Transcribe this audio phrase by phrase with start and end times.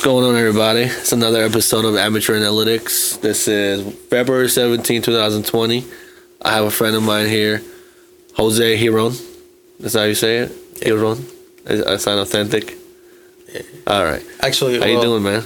[0.00, 0.84] What's going on, everybody?
[0.84, 3.20] It's another episode of Amateur Analytics.
[3.20, 5.84] This is February 17, 2020.
[6.40, 7.60] I have a friend of mine here,
[8.34, 9.12] Jose Hiron.
[9.78, 10.52] Is that how you say it?
[10.82, 11.22] Hiron?
[11.68, 12.78] I I sound authentic?
[13.86, 14.24] All right.
[14.40, 15.44] Actually, How you doing, man?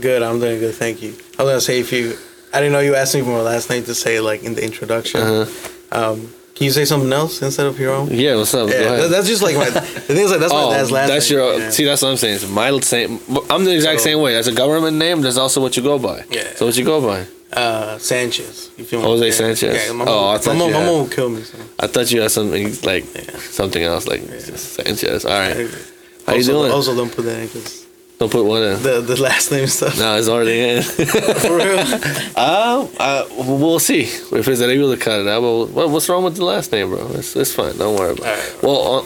[0.00, 0.22] Good.
[0.22, 0.76] I'm doing good.
[0.76, 1.16] Thank you.
[1.36, 2.16] I was gonna say if you,
[2.54, 4.64] I didn't know you asked me for my last name to say like in the
[4.64, 5.20] introduction.
[5.20, 5.42] Uh-huh.
[5.90, 8.08] Um, can you say something else instead of your own?
[8.10, 8.68] Yeah, what's up?
[8.68, 9.10] Go Yeah, ahead.
[9.10, 9.70] that's just like my.
[9.70, 11.38] The thing is like that's my oh, dad's last that's name.
[11.38, 11.58] your.
[11.58, 11.70] yeah.
[11.70, 12.34] See, that's what I'm saying.
[12.34, 13.18] It's my same.
[13.48, 14.34] I'm the exact So- same way.
[14.34, 15.22] That's a government name.
[15.22, 16.22] That's also what you go by.
[16.28, 16.54] Yeah.
[16.56, 17.26] So what you go by?
[17.58, 18.70] uh, Sanchez.
[18.76, 19.00] You feel?
[19.00, 19.32] Jose yeah.
[19.32, 19.86] Sanchez?
[19.86, 21.42] Yeah, my Oh, I thought my mom, you my had- mom would kill me.
[21.44, 21.56] So.
[21.80, 23.38] I thought you had something like Yeah.
[23.38, 25.24] something else, like Sanchez.
[25.24, 25.56] All right.
[26.26, 26.72] How you also, doing?
[26.72, 27.79] Also, don't put that in because
[28.20, 28.82] Don't put one in.
[28.82, 29.98] the the last name stuff.
[29.98, 30.82] No, it's already in.
[31.44, 31.78] For real.
[32.36, 35.40] Um, uh, we'll see if it's able to cut it out.
[35.40, 37.08] But what, what's wrong with the last name, bro?
[37.14, 37.76] It's, it's fine.
[37.78, 38.28] Don't worry about it.
[38.28, 38.62] Alright.
[38.62, 39.04] Well, uh,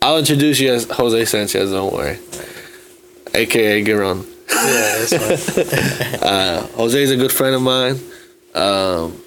[0.00, 1.70] I'll introduce you as Jose Sanchez.
[1.70, 2.18] Don't worry.
[3.34, 4.24] AKA Giron.
[4.48, 5.12] yeah, that's
[5.52, 6.20] fine.
[6.22, 7.98] Uh, Jose's a good friend of mine.
[8.54, 9.20] Um,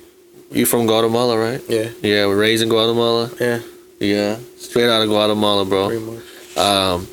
[0.52, 1.62] you from Guatemala, right?
[1.70, 3.30] Yeah, Yeah, we're raised in Guatemala.
[3.40, 3.60] yeah,
[4.00, 5.90] Yeah, straight out of Guatemala, bro.
[5.90, 6.58] pretty much.
[6.58, 7.08] Um,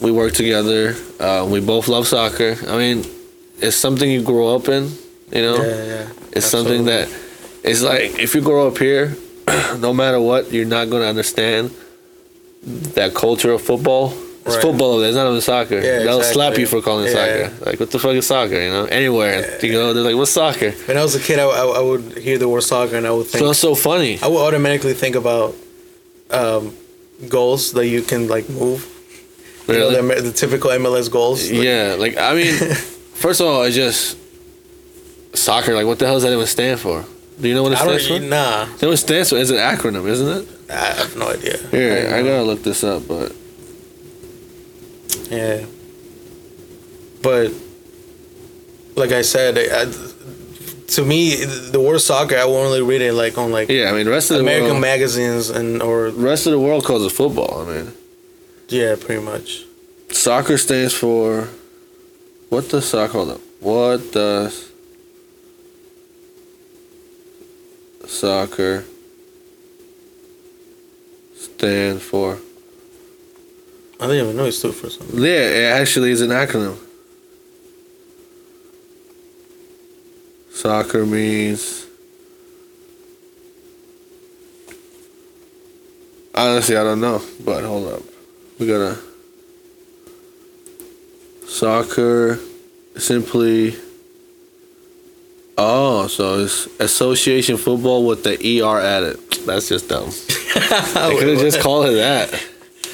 [0.00, 0.94] we work together.
[1.18, 2.56] Uh, we both love soccer.
[2.68, 3.04] I mean,
[3.58, 4.90] it's something you grow up in.
[5.32, 6.08] You know, Yeah, yeah.
[6.32, 7.08] it's something that
[7.62, 9.16] it's like if you grow up here,
[9.78, 11.70] no matter what, you're not gonna understand
[12.94, 14.12] that culture of football.
[14.46, 14.62] It's Right.
[14.62, 15.02] football.
[15.02, 15.76] It's not even soccer.
[15.80, 17.12] Yeah, They'll slap you for calling Yeah.
[17.12, 17.52] soccer.
[17.66, 18.60] Like what the fuck is soccer?
[18.60, 21.44] You know, anywhere you go, they're like, "What's soccer?" When I was a kid, I,
[21.44, 24.18] I, I would hear the word soccer and I would think So so funny.
[24.22, 25.54] I would automatically think about
[26.30, 26.72] um,
[27.28, 28.86] goals that you can like move.
[29.68, 31.50] You know, the, the typical MLS goals.
[31.50, 32.54] Like, Yeah, like I mean,
[33.14, 34.16] first of all, it's just
[35.34, 35.74] soccer.
[35.74, 37.04] Like, what the hell does that even stand for?
[37.40, 38.18] Do you know what it I stands for?
[38.20, 39.36] Nah, You know what it stands for?
[39.36, 40.70] It's an acronym, isn't it?
[40.70, 41.56] I have no idea.
[41.70, 43.34] Here, don't I gotta look this up, but
[45.30, 45.64] Yeah.
[47.22, 47.52] But
[48.96, 49.90] like I said, I,
[50.94, 53.92] to me, the word soccer, I won't really read it like on like yeah, I
[53.92, 57.12] mean, rest of the American world, magazines and or rest of the world calls it
[57.12, 57.62] football.
[57.62, 57.92] I mean,
[58.70, 59.64] yeah, pretty much.
[60.10, 61.48] soccer stands for
[62.48, 63.12] what does soccer?
[63.12, 63.40] Hold up.
[63.60, 64.70] What does
[68.06, 68.84] soccer
[71.34, 72.38] stand for?
[74.00, 75.20] I didn't even know it stood for something.
[75.20, 76.76] Yeah, it actually is an acronym.
[80.52, 81.86] Soccer means.
[86.34, 88.09] Honestly, I don't know, but hold up.
[88.60, 88.98] We got a
[91.46, 92.38] Soccer
[92.96, 93.74] simply.
[95.56, 99.18] Oh, so it's association football with the ER added.
[99.46, 100.10] That's just dumb.
[100.54, 102.32] I could have just called it that.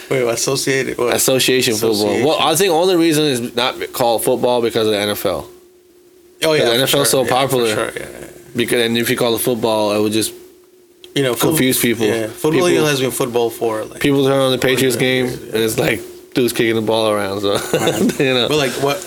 [0.09, 0.99] Wait, associated.
[0.99, 1.15] What?
[1.15, 2.25] Association, football.
[2.25, 5.48] Well, I think only reason is not called football because of the NFL.
[6.44, 7.75] oh yeah, the for NFL 's so yeah, popular.
[7.75, 8.27] sure, yeah, yeah.
[8.54, 10.33] Because and if you call it football, it would just
[11.16, 12.06] You know, confuse people.
[12.06, 14.00] Yeah, football People- has been football for like.
[14.00, 16.00] people turn on the Patriots game and it's like
[16.34, 17.41] dudes kicking the ball around.
[17.41, 17.54] So
[18.22, 18.99] you know, But like, what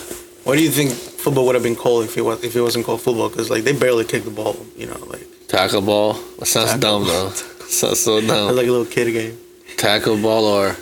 [0.44, 2.86] what do you think football would have been called if it was if it wasn't
[2.88, 3.30] called football?
[3.30, 4.56] Because like they barely kick the ball.
[4.75, 6.14] You know, like tackle ball.
[6.40, 7.30] That sounds Tackle dumb ball.
[7.30, 7.66] though.
[7.68, 8.56] sounds so dumb.
[8.56, 9.38] like a little kid game.
[9.78, 10.76] Tackle ball or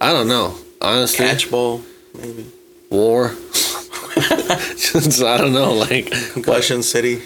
[0.00, 0.54] I don't know.
[0.82, 1.82] Honestly, Catch ball,
[2.18, 2.44] maybe.
[2.90, 3.28] war.
[4.76, 5.72] Just, I don't know.
[5.74, 7.22] Like Concussion City.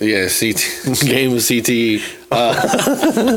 [0.00, 0.60] Yeah, CT
[1.06, 2.02] game of CTE.
[2.30, 3.36] Uh,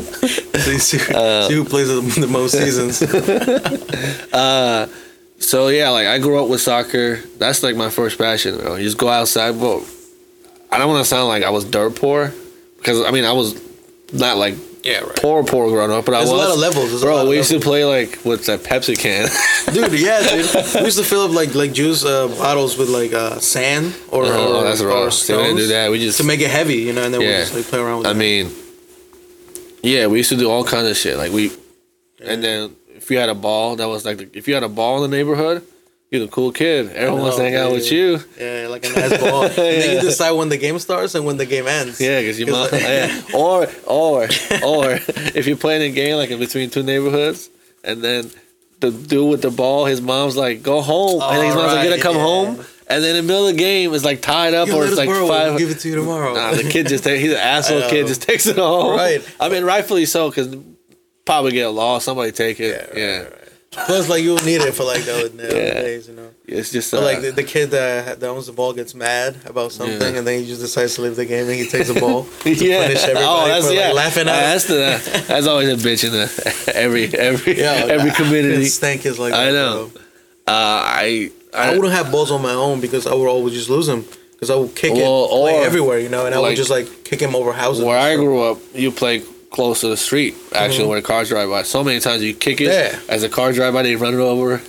[0.60, 3.02] See, see, see who plays the, the most seasons.
[4.32, 4.86] Uh,
[5.38, 7.16] so yeah, like I grew up with soccer.
[7.38, 8.58] That's like my first passion.
[8.58, 8.76] Bro.
[8.76, 9.82] You just go outside, but
[10.70, 12.32] I don't want to sound like I was dirt poor
[12.76, 13.60] because I mean I was
[14.12, 15.16] not like Yeah, right.
[15.16, 16.44] poor poor growing up, but There's I a was.
[16.44, 16.90] A lot of levels.
[16.90, 19.28] There's Bro, of we used to play like with that Pepsi can.
[19.74, 20.74] Dude, yeah, dude.
[20.76, 24.24] We used to fill up like like juice uh, bottles with like uh, sand or,
[24.24, 25.12] oh, or, that's or rough.
[25.12, 25.90] See, we didn't do stones that.
[25.90, 26.18] We just.
[26.18, 28.12] to make it heavy, you know, and then we just like play around with I
[28.12, 28.14] it.
[28.16, 28.50] mean,
[29.82, 31.16] yeah, we used to do all kinds of shit.
[31.18, 31.52] Like we,
[32.22, 34.68] and then if you had a ball, that was like the, if you had a
[34.68, 35.62] ball in the neighborhood,
[36.10, 36.90] you're the cool kid.
[36.92, 38.18] Everyone wants to hang out with you.
[38.38, 39.44] Yeah, like a nice ball.
[39.44, 42.00] And then you decide when the game starts and when the game ends.
[42.00, 43.22] Yeah, because you 'Cause, mom, like- yeah.
[43.34, 44.22] or or
[44.64, 44.98] or
[45.34, 47.48] if you're playing a game like in between two neighborhoods,
[47.84, 48.30] and then
[48.80, 51.88] the dude with the ball, his mom's like, "Go home," and his oh, mom's like,
[51.88, 52.22] "Gonna come yeah.
[52.22, 54.86] home," and then in the middle of the game, it's like tied up Yo, or
[54.86, 55.50] it's like five.
[55.50, 56.34] We'll give it to you tomorrow.
[56.34, 58.96] Nah, the kid just he's an asshole kid, just takes it home.
[58.96, 59.22] Right.
[59.38, 60.56] I mean, rightfully so, because
[61.24, 62.06] probably get lost.
[62.06, 62.90] Somebody take it.
[62.94, 63.39] Yeah, Yeah, right, right.
[63.70, 65.80] Plus, like you'll need it for like the Yeah.
[65.80, 66.28] days, you know.
[66.44, 69.70] it's just uh, like the, the kid that, that owns the ball gets mad about
[69.70, 70.18] something, Yeah.
[70.18, 72.52] and then he just decides to leave the game and he takes the ball to
[72.52, 72.82] yeah.
[72.82, 73.86] punish everybody oh, that's for yeah.
[73.86, 74.40] like, laughing Uh, at.
[74.40, 78.64] that's the that's always a bitch in the every every every community.
[78.64, 79.92] Stank is like I know.
[80.48, 83.70] Uh, I I, I- wouldn't have balls on my own because I would always just
[83.70, 85.30] lose them because I would kick Well, it
[85.60, 87.84] or, everywhere, you know, and I like, would just like kick him over houses.
[87.84, 90.88] Where I grew up, you play close to the street, actually, mm-hmm.
[90.90, 91.62] where the cars drive by.
[91.62, 92.98] So many times you kick it Yeah.
[93.08, 94.60] as the car drive by, they run it over,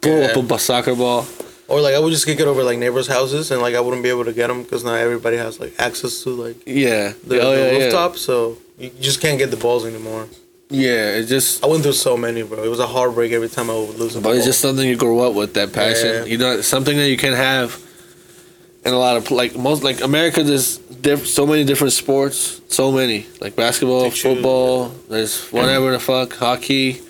[0.00, 0.32] blow Yeah.
[0.38, 1.26] up a soccer ball.
[1.68, 4.02] Or like I would just kick it over like neighbors' houses, and like I wouldn't
[4.02, 7.40] be able to get them because not everybody has like access to like Yeah, the,
[7.40, 10.28] oh the yeah, rooftop, so you just can't get the balls anymore.
[10.70, 11.16] yeah.
[11.18, 12.62] It just, I went through so many, bro.
[12.62, 14.32] It was a heartbreak every time I would lose a but ball.
[14.36, 15.54] it's just something you grow up with.
[15.54, 17.82] That passion, you know, something that you can have.
[18.84, 22.90] and a lot of like most like America, there's diff- so many different sports, so
[22.92, 24.88] many like basketball, choose, football.
[25.08, 27.00] There's whatever the fuck, hockey.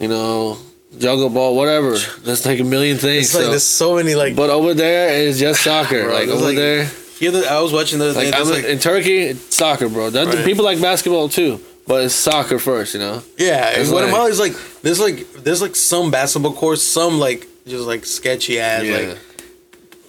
[0.00, 0.58] You know,
[0.98, 1.96] juggle ball, whatever.
[1.98, 3.26] There's like a million things.
[3.26, 4.36] it's like so- there's so many like.
[4.36, 6.04] But over there, it's just soccer.
[6.04, 6.84] Bro, like over like- there,
[7.20, 8.42] the I was watching the other like day.
[8.42, 10.10] Like in Turkey, it's soccer, bro.
[10.10, 10.44] That, Right.
[10.44, 13.22] People like basketball too, but it's soccer first, you know.
[13.36, 17.18] yeah, it's and like- Guatemala is like there's like there's like some basketball courts, some
[17.18, 18.84] like just like sketchy ass.
[18.84, 19.18] Like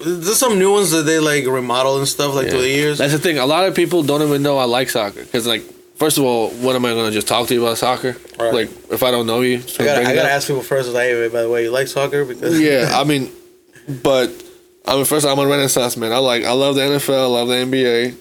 [0.01, 2.51] there's some new ones that they like remodel and stuff like Yeah.
[2.51, 2.97] through the years.
[2.99, 3.37] That's the thing.
[3.37, 5.63] A lot of people don't even know I like soccer because, like,
[5.95, 8.15] first of all, what am I gonna just talk to you about soccer?
[8.39, 8.53] Right.
[8.53, 10.89] Like, if I don't know you, I gotta, I gotta ask people first.
[10.89, 12.23] Like, hey, by the way, you like soccer?
[12.25, 13.31] Because Yeah, I mean,
[14.03, 14.31] but
[14.85, 16.11] I mean, first I'm a Renaissance man.
[16.13, 18.15] I like, I love the NFL, I love the NBA,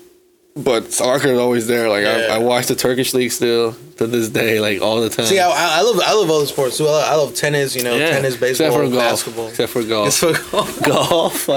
[0.64, 1.88] but soccer is always there.
[1.88, 2.28] Like, Yeah.
[2.30, 5.26] I, I watch the Turkish league still to this day, like all the time.
[5.26, 6.86] see, I, I love I love all the sports too.
[6.86, 7.74] I love, I love tennis.
[7.74, 8.94] You know, tennis, baseball, except for golf.
[8.94, 9.48] basketball.
[9.48, 10.06] Except for golf.
[10.08, 10.82] It's for golf.
[10.84, 11.48] golf.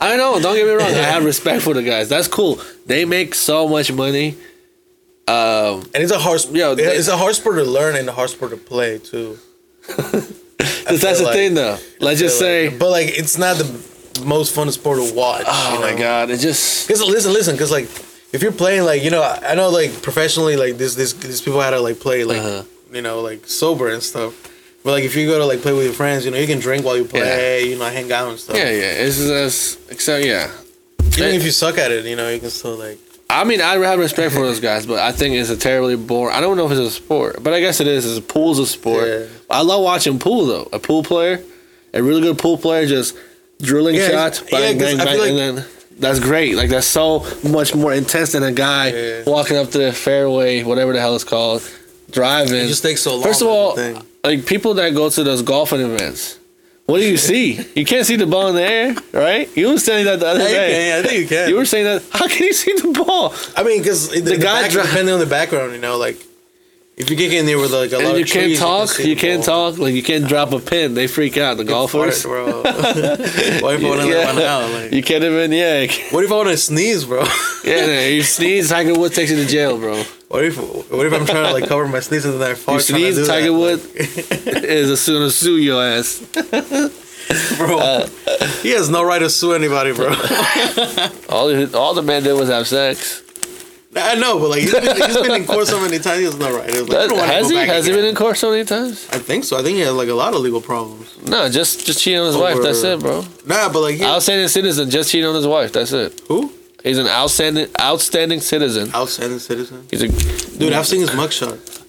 [0.00, 0.40] I know.
[0.40, 0.82] Don't get me wrong.
[0.88, 2.08] I have respect for the guys.
[2.08, 2.60] That's cool.
[2.86, 4.36] They make so much money.
[5.28, 8.12] Um, And it's a hard, Yo, they- it's a hard sport to learn and a
[8.12, 9.38] hard sport to play too.
[9.88, 11.78] that's the like- thing, though.
[12.00, 15.44] Let's just say, like- but like, it's not the most fun sport to watch.
[15.46, 17.88] oh you my god, it just Cause listen, listen, cause like
[18.32, 21.60] if you're playing like you know I know like professionally like this this these people
[21.60, 22.62] had to like play like Uh-huh.
[22.92, 24.32] you know like sober and stuff.
[24.82, 26.58] But like if you go to like play with your friends, you know you can
[26.58, 28.56] drink while you play, you know hang out and stuff.
[28.56, 29.04] yeah, yeah.
[29.04, 30.50] It's just except yeah.
[31.18, 32.98] Even if you suck at it, you know you can still like.
[33.28, 36.34] I mean, I have respect for those guys, but I think it's a terribly boring.
[36.34, 38.04] I don't know if it's a sport, but I guess it is.
[38.04, 39.06] It's a pool's a sport.
[39.06, 39.26] Yeah.
[39.48, 40.68] I love watching pool though.
[40.72, 41.40] A pool player,
[41.94, 43.14] a really good pool player, just
[43.60, 45.64] drilling Yeah, shots, yeah, bang, 'cause bang, bang, feel and then
[46.00, 46.54] that's great.
[46.56, 49.22] Like that's so much more intense than a guy Yeah.
[49.26, 51.62] walking up to the fairway, whatever the hell it's called,
[52.10, 52.54] driving.
[52.54, 53.22] It just takes so long.
[53.22, 53.78] First of all,
[54.24, 56.38] like people that go to those golfing events,
[56.86, 57.64] what do you see?
[57.74, 59.48] you can't see the ball in the air, right?
[59.56, 60.72] You were saying that the other Yeah, day.
[60.72, 61.48] can, yeah, I think you can.
[61.48, 62.02] You were saying that.
[62.10, 63.32] How can you see the ball?
[63.56, 66.16] I mean, because the, the guy guy dri- depending on the background, you know, like
[67.00, 68.98] if you get in there with like a lot And of you can't trees, talk.
[68.98, 69.70] You the can't ball.
[69.72, 69.78] talk.
[69.80, 70.94] Like you can't drop a pin.
[70.94, 71.56] They freak out.
[71.56, 72.22] The golfers.
[72.22, 72.62] Fart, bro.
[72.62, 74.70] what if I want to let one out?
[74.70, 75.52] Like, You can't even.
[75.52, 75.86] Yeah.
[76.10, 77.24] what if I want to sneeze, bro?
[77.64, 77.86] Yeah.
[77.86, 78.68] no, You sneeze.
[78.68, 80.02] Tiger Woods takes you to jail, bro.
[80.28, 82.76] What if what if I'm trying to like cover my sneeze and then I fart?
[82.76, 83.26] You sneeze.
[83.26, 83.52] Tiger?
[83.52, 86.20] Woods is as soon as sue your ass.
[87.56, 87.78] bro.
[87.78, 88.06] Uh,
[88.62, 90.08] he has no right to sue anybody, bro.
[91.28, 93.22] All all the man did was have sex.
[93.96, 96.20] I know, but like he's been, he's been in court so many times.
[96.32, 96.70] He not right.
[96.70, 97.56] Like, That- has he?
[97.56, 99.08] Has he been in court so many times?
[99.10, 99.58] I think so.
[99.58, 101.16] I think he has like a lot of legal problems.
[101.26, 102.58] No, just just cheating on his wife.
[102.62, 103.24] That's it, bro.
[103.46, 104.90] Nah, but like he, Outstanding citizen.
[104.90, 105.72] Just cheating on his wife.
[105.72, 106.20] That's it.
[106.28, 106.52] who?
[106.84, 108.90] He's an outstanding outstanding citizen.
[108.94, 109.86] Outstanding citizen.
[109.90, 110.08] He's a
[110.58, 111.79] Dude, I've seen his mugshot.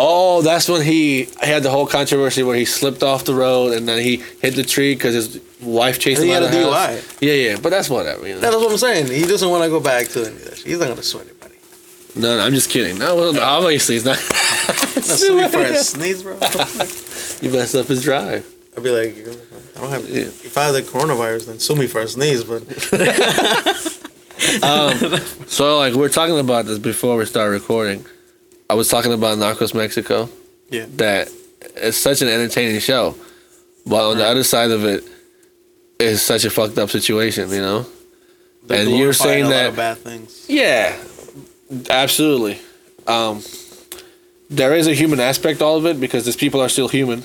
[0.00, 3.88] Oh, that's when he had the whole controversy where he slipped off the road and
[3.88, 6.60] then he hit the tree because his wife chased And him he out had of
[6.60, 6.86] a the DUI.
[6.96, 7.18] house.
[7.20, 8.26] Yeah, yeah, but that's whatever.
[8.26, 8.40] You know?
[8.40, 9.06] That's what I'm saying.
[9.08, 10.58] He doesn't want to go back to any of that.
[10.58, 11.56] He's not gonna sue anybody.
[12.14, 12.96] No, no, I'm just kidding.
[12.98, 14.18] No, well, obviously it's not.
[14.94, 16.34] Not sue me for a sneeze, bro.
[17.42, 18.46] you messed up his drive.
[18.76, 19.16] I'd be like,
[19.76, 20.08] I don't have.
[20.08, 20.22] Yeah.
[20.22, 22.44] If I had the coronavirus, then sue me for a sneeze.
[22.44, 22.62] But
[24.62, 28.04] um, So, like, we are talking about this before we start recording.
[28.70, 30.28] I was talking about Narcos Mexico.
[30.70, 30.86] Yeah.
[30.96, 31.28] That
[31.76, 33.14] it's such an entertaining show,
[33.86, 35.04] but on the other side of it,
[35.98, 37.50] it's such a fucked up situation.
[37.50, 37.86] You know.
[38.66, 40.44] they And you're saying a lot that- of bad things.
[40.48, 40.96] Yeah,
[41.90, 42.58] absolutely.
[43.06, 43.42] Um,
[44.50, 47.24] there is a human aspect to all of it because these people are still human.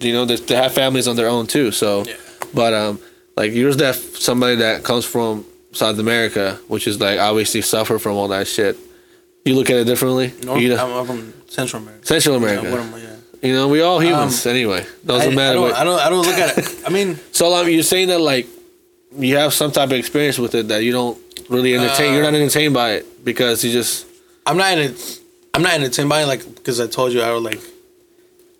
[0.00, 1.70] You know, they, they have families on their own too.
[1.72, 2.14] So, Yeah.
[2.54, 3.00] but um,
[3.36, 8.16] like you're that somebody that comes from South America, which is like obviously suffer from
[8.16, 8.76] all that shit.
[9.46, 10.32] You look at it differently.
[10.44, 12.04] North, you know, I'm, I'm from Central America.
[12.06, 12.66] Central America.
[12.98, 13.48] yeah.
[13.48, 14.84] you know, we all humans anyway.
[15.04, 15.54] Doesn't I, I matter.
[15.60, 16.00] don't, I don't.
[16.00, 16.82] I don't look at it.
[16.86, 18.46] I mean, so um, you're saying that like
[19.16, 21.16] you have some type of experience with it that you don't
[21.48, 22.12] really entertain.
[22.14, 24.06] you're not Uh, entertained by it because you just
[24.44, 24.94] I'm not in.
[25.54, 27.60] I'm not entertained by it, like because I told you I would like.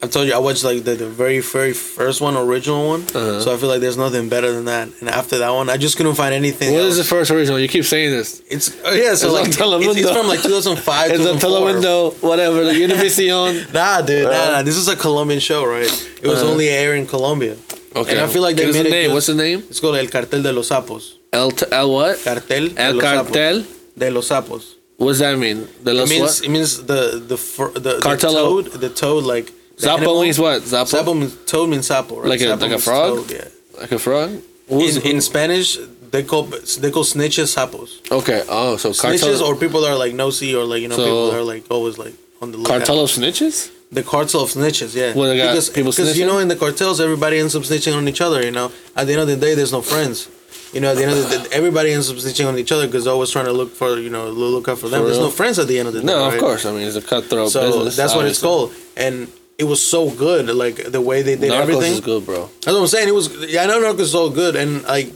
[0.07, 3.03] I told you I watched like the, the very very first one, original one.
[3.03, 3.41] Uh-huh.
[3.43, 4.89] So I feel like there's nothing better than that.
[5.01, 6.73] And after that one, I just couldn't find anything.
[6.75, 7.59] What is the first original?
[7.59, 8.43] You keep saying this.
[8.49, 9.15] It's oh, yeah.
[9.15, 11.11] So It's like it's, it's from like 2005.
[11.15, 11.51] It's a 2004.
[11.51, 13.73] Telemundo, whatever, the Univision.
[13.73, 14.27] Nah, dude.
[14.27, 14.63] Uh, nah, nah.
[14.63, 15.91] This is a Colombian show, right?
[16.23, 16.53] It was Uh-huh.
[16.53, 17.57] only aired in Colombia.
[17.95, 18.13] Okay.
[18.13, 19.07] And I feel like they Give made the name.
[19.09, 19.15] good.
[19.15, 19.59] What's the name?
[19.71, 21.15] It's called El Cartel de los Sapos.
[21.33, 22.19] El T- El what?
[22.23, 23.57] Cartel de El los Cartel.
[23.63, 23.99] Sapos.
[23.99, 24.63] De los Sapos.
[24.99, 25.67] What does that mean?
[25.83, 26.45] The It los means what?
[26.47, 27.01] it means the
[27.33, 30.63] the fir- the, Cartel the toad the toad like Sapo means what?
[30.63, 31.15] Sapo.
[31.19, 32.29] Means toad means sapo right?
[32.29, 33.17] Like a- like a frog?
[33.17, 33.81] toad, yeah.
[33.81, 34.31] Like a frog.
[34.69, 35.79] In, in Spanish
[36.11, 37.91] they call they call snitches sapos.
[38.11, 38.43] okay.
[38.49, 39.45] Oh, so Snitches cartel.
[39.45, 41.65] or people that are like nosy or like you know So- people that are like
[41.71, 42.79] always like on the lookout.
[42.79, 43.71] cartel of snitches.
[43.93, 45.15] The cartel of snitches, yeah.
[45.15, 48.21] Well, because people because you know in the cartels everybody ends up snitching on each
[48.21, 48.43] other.
[48.43, 50.29] You know, at the end of the day, there's no friends.
[50.73, 52.87] You know, at the end of the day, everybody ends up snitching on each other
[52.87, 55.03] because they're always trying to look for you know look out for them.
[55.03, 56.07] For there's no friends at the end of the day.
[56.07, 56.67] No, of course.
[56.67, 57.95] I mean, it's a cutthroat So business.
[57.97, 60.49] that's what it's called, and it was so good.
[60.49, 61.93] Like the way they did Narcos everything.
[61.93, 62.47] is good, bro.
[62.63, 63.09] That's what I'm saying.
[63.09, 65.13] It was yeah, I know Narcos is so good, and like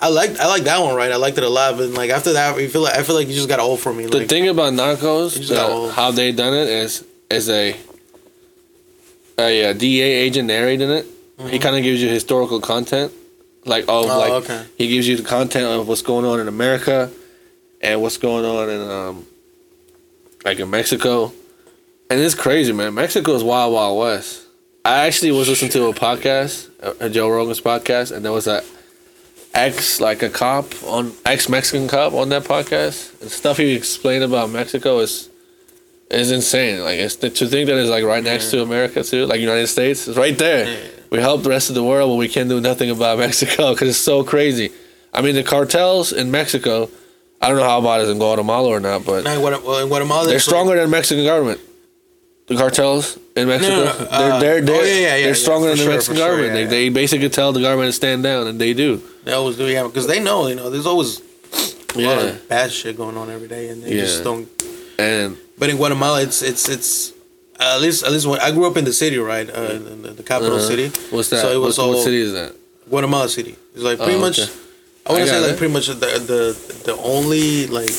[0.00, 1.10] I liked I like that one right.
[1.12, 3.28] I liked it a lot, but like after that, you feel like I feel like
[3.28, 4.06] you just got old for me.
[4.06, 7.48] The Like thing about Narcos, You just got the- how they done it is is
[7.48, 7.76] a
[9.38, 11.06] a, uh DA agent narrating it.
[11.48, 13.12] He kind of gives you historical content,
[13.64, 14.10] like Mm-hmm.
[14.10, 14.64] Oh, like okay.
[14.76, 17.10] he gives you the content of what's going on in America,
[17.80, 19.26] and what's going on in um
[20.44, 21.32] like in Mexico,
[22.10, 22.94] and it's crazy, man.
[22.94, 24.46] Mexico is wild, wild west.
[24.84, 28.62] I actually was listening to a podcast, a, Joe Rogan's podcast, and there was a
[29.54, 34.24] ex like a cop on ex Mexican cop on that podcast, and stuff he explained
[34.24, 35.28] about Mexico is
[36.10, 36.80] is insane.
[36.82, 40.08] Like it's to think that it's like right next to America too, like United States,
[40.08, 40.66] it's right there.
[40.66, 40.88] Yeah.
[41.10, 43.88] We help the rest of the world, but we can't do nothing about Mexico because
[43.88, 44.70] it's so crazy.
[45.12, 46.90] I mean, the cartels in Mexico.
[47.40, 49.88] I don't know how about it in Guatemala or not, but man, Guatem- well, in
[49.88, 51.60] Guatemala, they're stronger than the Mexican government.
[52.48, 55.34] The cartels in Mexico, no, no, they're uh, they're oh, they're, yeah, yeah, yeah, they're
[55.34, 56.54] stronger than the sure, Mexican sure, government.
[56.54, 59.02] they, they basically tell the government to stand down, and they do.
[59.24, 61.20] They always do, yeah, because they know, you know, there's always
[61.94, 64.48] a lot of bad shit going on every day, and they just don't.
[64.98, 67.12] and But in Guatemala, it's it's it's
[67.60, 70.02] uh, at least at least when I grew up in the city, right, uh, in
[70.02, 70.88] the, the capital uh, city.
[71.14, 71.42] What's that?
[71.42, 72.54] So it was what, all what city is that?
[72.88, 73.56] Guatemala City.
[73.74, 74.40] It's like pretty Oh, much.
[75.04, 77.92] I want to say got like pretty much the the the only like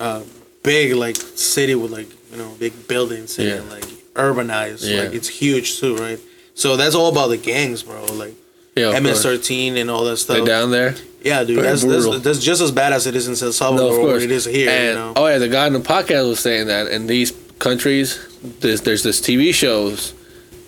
[0.00, 0.22] uh,
[0.64, 3.54] big like city with like you know big buildings Yeah.
[3.56, 3.84] and like
[4.14, 4.88] urbanized.
[4.88, 5.02] Yeah.
[5.04, 6.18] Like it's huge too, right?
[6.54, 8.04] So that's all about the gangs, bro.
[8.06, 8.34] Like
[8.76, 8.92] Yeah.
[8.98, 10.36] MS13 and all that stuff.
[10.36, 10.94] They're down there.
[11.22, 14.14] Yeah, dude, that's, that's that's just as bad as it is in El Salvador No,
[14.16, 14.70] it is here.
[14.70, 15.12] And, you know?
[15.16, 18.18] Oh yeah, the guy in the podcast was saying that in these countries,
[18.60, 20.14] there's there's this TV shows,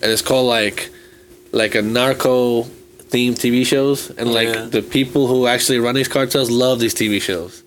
[0.01, 0.89] and it's called like
[1.51, 2.63] like a narco
[3.09, 4.65] themed TV shows, and oh, like Yeah.
[4.65, 7.62] the people who actually run these cartels love these TV shows.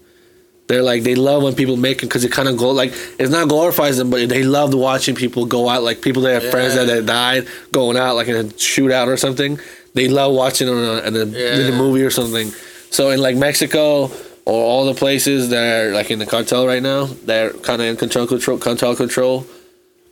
[0.68, 3.30] They're like they love when people make it because it kind of go like it's
[3.30, 6.74] not glorifies them, but they loved watching people go out like people that have friends
[6.74, 6.96] that, Yeah.
[6.96, 9.60] that died going out like in a shootout or something.
[9.94, 12.50] They love watching it in a, in a, in a movie or something.
[12.90, 14.06] So in like Mexico
[14.44, 17.86] or all the places that are like in the cartel right now, they're kind of
[17.88, 19.46] in control control control control.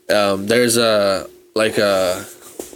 [0.08, 2.24] Um, there's a like a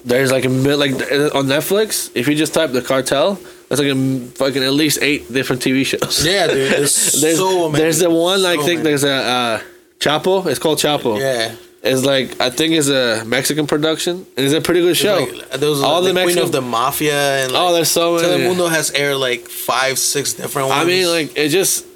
[0.05, 2.11] there's like a like on Netflix.
[2.15, 3.35] If you just type the cartel,
[3.69, 6.25] that's like a fucking at least eight different TV shows.
[6.27, 7.83] yeah, dude, there's, there's so many.
[7.83, 8.83] there's the one I think many.
[8.83, 9.61] there's a uh,
[9.99, 10.47] Chapo.
[10.47, 11.19] It's called Chapo.
[11.19, 11.55] yeah.
[11.81, 14.27] It's like I think it's a Mexican production.
[14.37, 15.21] and It's a pretty good show.
[15.31, 17.73] Like, there was All all the the, queen Mexican- of the mafia and like, oh,
[17.73, 18.27] there's so many.
[18.27, 20.83] Telemundo has aired like five, six different ones.
[20.83, 21.87] I mean, like it just.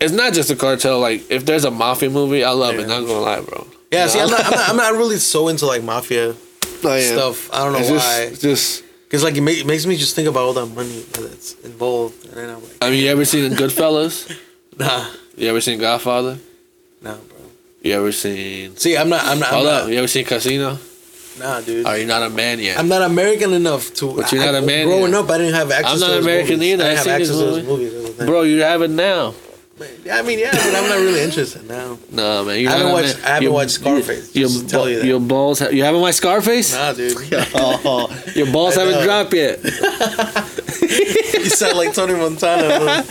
[0.00, 0.98] It's not just a cartel.
[1.00, 2.86] Like if there's a mafia movie, I love it.
[2.88, 3.66] Not gonna lie, bro.
[3.92, 4.08] yeah.
[4.08, 6.34] See, I'm not, I'm not, I'm not really so into like mafia
[6.78, 7.52] stuff.
[7.52, 8.28] I don't know It's why.
[8.30, 8.82] just, just.
[9.04, 12.24] Because like it, ma- it makes me just think about all that money that's involved,
[12.26, 14.28] and then I'm like, I mean, you ever seen The Goodfellas?
[14.78, 15.06] nah,
[15.36, 16.38] You ever seen Godfather?
[17.00, 17.36] nah, bro.
[17.82, 18.76] You ever seen?
[18.76, 19.82] See, I'm not, I'm not, I'm Hold up.
[19.84, 20.76] not You ever seen Casino?
[21.38, 21.86] nah, dude.
[21.86, 22.78] Are you not a man yet?
[22.80, 24.16] I'm not American enough to.
[24.16, 25.20] But you're not I- a man Growing yet.
[25.22, 25.92] up, I didn't have access.
[25.92, 26.72] I'm not American movies.
[26.72, 26.84] either.
[26.84, 27.92] I I didn't have access to those movies.
[27.92, 28.26] that's the thing.
[28.26, 29.34] Bro, you have it now.
[30.04, 31.98] Yeah, I mean, yeah, but I'm not really interested now.
[32.10, 32.60] No, man.
[32.60, 33.16] You're I haven't watched-.
[33.24, 35.06] I haven't Your- watched Scarface, Your, just tell you that.
[35.06, 35.58] your balls.
[35.58, 36.72] Ha- you haven't watched Scarface?
[36.74, 37.16] Nah, dude.
[37.54, 39.62] Oh, your balls haven't dropped yet.
[39.64, 43.04] you sound like Tony Montana.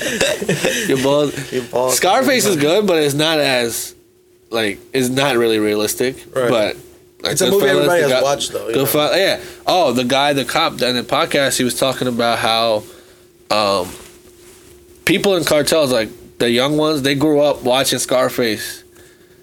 [0.88, 1.52] Your balls.
[1.54, 3.94] Your balls- Scarface is good, but it's not as
[4.50, 6.16] like it's not really realistic.
[6.36, 6.50] Right.
[6.50, 6.76] But
[7.22, 9.12] like, It's a movie everybody has guy- watched, though, you know?
[9.14, 9.40] Yeah.
[9.68, 12.84] Oh, the guy, the cop, in the podcast, he was talking about how
[13.52, 13.90] um,
[15.06, 18.84] people in cartels, like the young ones, they grew up watching Scarface.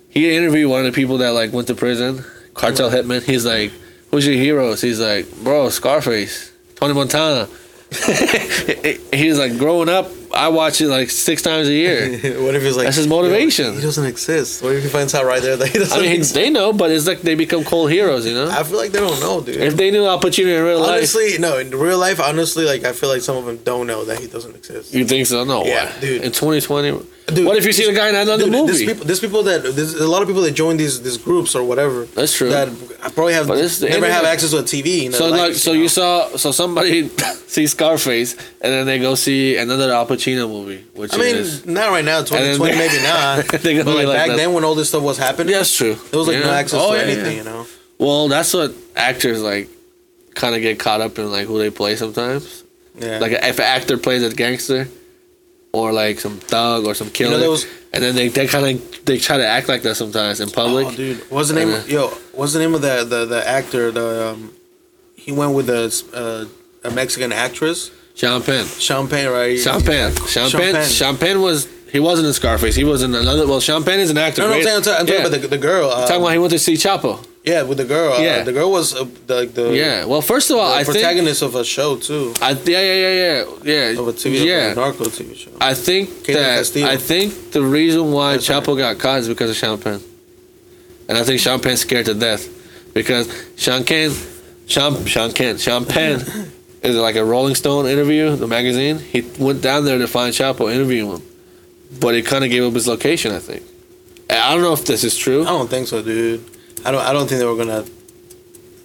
[0.09, 3.23] He interviewed one of the people that like went to prison, cartel hitman.
[3.23, 3.73] He's like,
[4.11, 7.49] "Who's your heroes?" He's like, "Bro, Scarface, Tony Montana."
[9.13, 12.09] he was like, growing up, I watch it like six times a year.
[12.43, 14.63] what if he's like That's his "Yo, motivation." he doesn't exist.
[14.63, 15.99] What if he finds out right there that he doesn't?
[15.99, 16.35] I mean, exist?
[16.35, 18.49] they know, but it's like they become cold heroes, you know.
[18.51, 19.57] I feel like they don't know, dude.
[19.57, 21.59] If they knew Al Pacino in real life, honestly, no.
[21.59, 24.27] In real life, honestly, like I feel like some of them don't know that he
[24.27, 24.95] doesn't exist.
[24.95, 25.45] you think so?
[25.45, 26.01] No, Yeah, way.
[26.01, 26.23] dude.
[26.23, 28.67] In 2020, Dude, what if you see the guy in another Dude, movie?
[28.73, 31.55] There's people, there's people that there's a lot of people that join these these groups
[31.55, 32.05] or whatever.
[32.05, 32.51] That's true.
[32.51, 32.69] That
[33.15, 35.13] probably have But it's the never have access to a TV.
[35.13, 35.81] So like, lives, so know?
[35.81, 37.09] you saw, so somebody
[37.47, 41.65] sees Scarface, and then they go see another Al Pacino movie, which I mean, is
[41.65, 43.47] not right now, 2020 maybe not.
[43.53, 44.37] But like, like back that.
[44.37, 45.95] then when all this stuff was happening, yeah, that's true.
[45.95, 47.39] there was like no access Oh, to yeah, anything, yeah.
[47.39, 47.67] you know.
[47.99, 49.69] Well, that's what actors like,
[50.35, 52.65] kind of get caught up in like who they play sometimes.
[52.99, 53.19] Yeah.
[53.19, 54.89] Like if an actor plays a gangster,
[55.73, 59.05] or like some thug or some killer, there was- and then they, they kind of
[59.05, 60.87] they try to act like that sometimes in public.
[60.87, 61.71] Oh, dude, what's the name?
[61.71, 63.91] Of, yo, what's the name of the the, the actor?
[63.91, 64.53] The um,
[65.15, 68.67] he went with a uh, a Mexican actress, Sean Penn.
[68.67, 69.59] Champagne, right?
[69.59, 70.15] Sean Penn.
[70.27, 70.75] Sean Sean Penn.
[70.75, 70.89] Penn.
[70.89, 72.75] Sean Penn was he wasn't in Scarface.
[72.75, 73.47] He was in another.
[73.47, 74.43] Well, Sean Penn is an actor.
[74.43, 75.27] No, no, I'm I'm talking, I'm talking yeah.
[75.27, 75.91] about the, the girl.
[75.91, 77.25] Uh, talking about he went to see Chapo.
[77.45, 78.13] Yeah, with the girl.
[78.13, 78.43] Uh, Yeah.
[78.45, 80.05] the girl was uh, the the, Yeah.
[80.05, 83.15] Well, first of all, I think protagonist of a show too, I yeah yeah yeah
[83.23, 83.45] yeah
[83.93, 84.73] yeah of a TV, yeah.
[84.73, 85.51] a narco TV show.
[85.61, 86.89] I think that Castillo.
[86.89, 88.49] I think the reason why That's.
[88.49, 90.01] Chapo got caught is because of Sean Penn,
[91.09, 92.49] and I think Sean Penn's scared to death
[92.95, 94.13] because Sean Penn,
[94.67, 96.21] Sean Sean Penn, Sean Penn
[96.83, 98.99] is like a Rolling Stone interview, the magazine.
[98.99, 101.23] He went down there to find Chapo, interview him,
[102.01, 103.33] but he kind of gave up his location.
[103.33, 103.65] I think.
[104.31, 105.43] I don't know if this is true.
[105.43, 106.43] I don't think so, dude.
[106.85, 107.03] I don't.
[107.03, 107.85] I don't think they were gonna.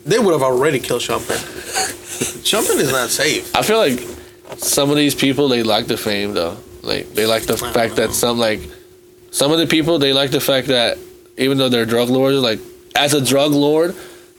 [0.06, 1.38] They would have already killed Champagne.
[2.44, 3.56] Champagne is not safe.
[3.56, 4.00] I feel like
[4.58, 6.58] some of these people they like the fame though.
[6.82, 8.08] Like they like the fact know.
[8.08, 8.62] that some like
[9.32, 10.98] some of the people they like the fact that
[11.38, 12.60] even though they're drug lords, like
[12.96, 13.96] as a drug lord,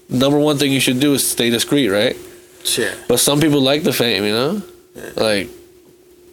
[0.08, 2.16] number one thing you should do is stay discreet, right?
[2.64, 2.96] Shit.
[3.08, 4.62] But some people like the fame, you know?
[5.16, 5.48] Like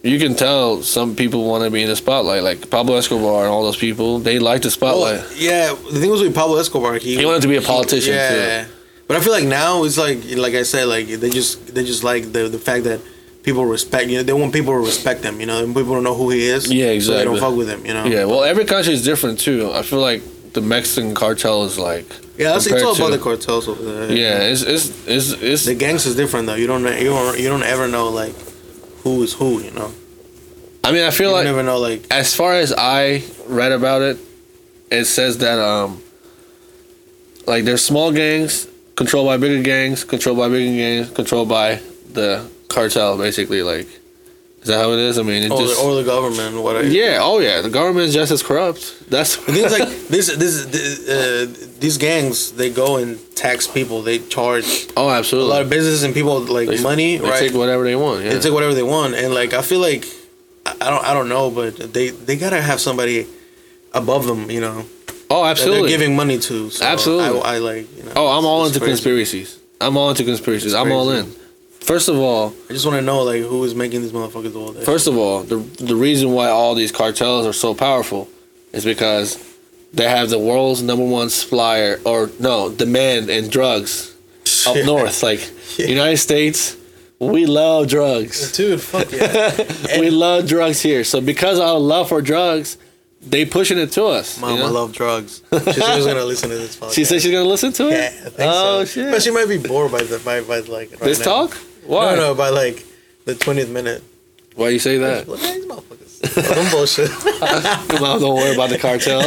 [0.06, 3.50] you can tell some people want to be in the spotlight, like Pablo Escobar and
[3.52, 4.18] all those people.
[4.18, 5.20] They like the spotlight.
[5.20, 6.94] Well, yeah, the thing was with Pablo Escobar.
[6.98, 8.66] He, He wanted to be a politician, yeah,
[9.06, 12.04] but I feel like now it's like, like I said, like they just they just
[12.04, 13.00] like the the fact that
[13.42, 14.08] people respect.
[14.10, 15.40] You know, they want people to respect them.
[15.40, 16.70] You know, and people don't know who he is.
[16.72, 17.24] Yeah, So they exactly.
[17.24, 17.86] don't fuck with him.
[17.86, 18.04] You know.
[18.06, 19.70] yeah, well, every country is different too.
[19.72, 20.22] I feel like
[20.52, 22.06] the Mexican cartel is like
[22.38, 24.02] Yeah, that's, it's all about the cartels over there.
[24.10, 26.54] Uh, yeah, it's it's it's, it's The gangs is different though.
[26.54, 28.34] You don't you don't you don't ever know like
[29.06, 29.60] who is who.
[29.60, 29.92] You know.
[30.82, 34.02] I mean, I feel You like never know like as far as I read about
[34.02, 34.18] it,
[34.90, 36.02] it says that um,
[37.46, 38.66] like there's small gangs
[38.96, 41.80] controlled by bigger gangs, controlled by bigger gangs, controlled by
[42.12, 43.16] the cartel.
[43.16, 43.86] Basically, like
[44.66, 45.16] is that how it is?
[45.16, 46.88] I mean, or, just the, or the government whatever.
[46.88, 49.08] yeah, oh yeah, the government is just as corrupt.
[49.08, 54.02] That's things like this, this, this uh, these gangs, they go and tax people.
[54.02, 55.50] They charge oh, absolutely.
[55.50, 57.38] a lot of businesses and people like They- money, they right?
[57.38, 58.24] take whatever they want.
[58.24, 58.32] Yeah.
[58.32, 60.04] They take whatever they want, and like I feel like
[60.66, 63.28] I don't, I don't know, but they they gotta have somebody
[63.94, 64.84] above them, you know,
[65.30, 65.90] oh, absolutely.
[65.90, 66.70] they're giving money to.
[66.70, 67.40] So Absolutely.
[67.40, 67.96] I, I like.
[67.96, 68.94] You know, oh, I'm all into crazy.
[68.94, 69.60] conspiracies.
[69.80, 70.74] I'm all into conspiracies.
[70.74, 71.32] I'm all in.
[71.86, 74.72] First of all, I just want to know like who is making these motherfuckers all
[74.72, 74.84] day.
[74.84, 75.58] First of all, the
[75.92, 78.28] the reason why all these cartels are so powerful
[78.72, 79.38] is because
[79.92, 84.14] they have the world's number one supplier or no demand in drugs
[84.66, 85.22] up north.
[85.22, 85.40] Like
[85.78, 85.86] Yeah.
[85.88, 86.74] United States,
[87.18, 88.50] we love drugs.
[88.56, 89.54] dude, fuck yeah,
[90.00, 91.04] we love drugs here.
[91.04, 92.78] So because of our love for drugs,
[93.20, 94.40] they pushing it to us.
[94.40, 94.66] mom, you know?
[94.66, 95.42] I love drugs.
[95.52, 96.94] She's gonna listen to this podcast.
[96.94, 98.12] She said she's gonna listen to it.
[98.12, 98.84] Yeah, oh so.
[98.86, 99.12] shit!
[99.12, 101.24] But she might be bored by the by, by like right this now.
[101.46, 101.58] talk?
[101.86, 102.14] Why?
[102.14, 102.84] No, no, by like
[103.24, 104.02] the twentieth minute.
[104.54, 105.28] Why you say that?
[105.28, 106.54] Look at these motherfuckers.
[106.54, 107.10] Some bullshit.
[108.02, 109.20] On, don't worry about the cartel.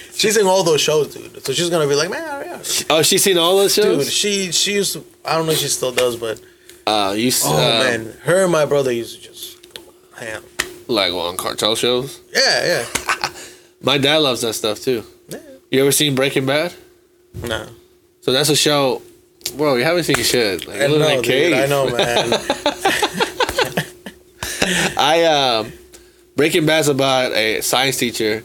[0.14, 1.44] she's in all those shows, dude.
[1.44, 2.62] So she's gonna be like, man, yeah.
[2.90, 4.04] oh, she's seen all those shows.
[4.04, 4.12] dude.
[4.12, 5.04] She she used to.
[5.24, 6.40] I don't know if she still does, but
[6.86, 9.58] Uh, you oh uh, man, her and my brother used to just
[10.16, 10.42] ham.
[10.88, 12.20] like on cartel shows.
[12.34, 13.28] Yeah, yeah.
[13.82, 15.04] My dad loves that stuff too.
[15.28, 15.38] Yeah.
[15.70, 16.72] You ever seen Breaking Bad?
[17.34, 17.66] No,
[18.22, 19.02] So that's a show.
[19.50, 20.66] Bro, you haven't seen shit.
[20.66, 21.50] Like, I you know, cave.
[21.50, 21.54] dude.
[21.54, 22.32] I know, man.
[24.98, 25.72] I um,
[26.36, 28.42] Breaking Bad's about a science teacher.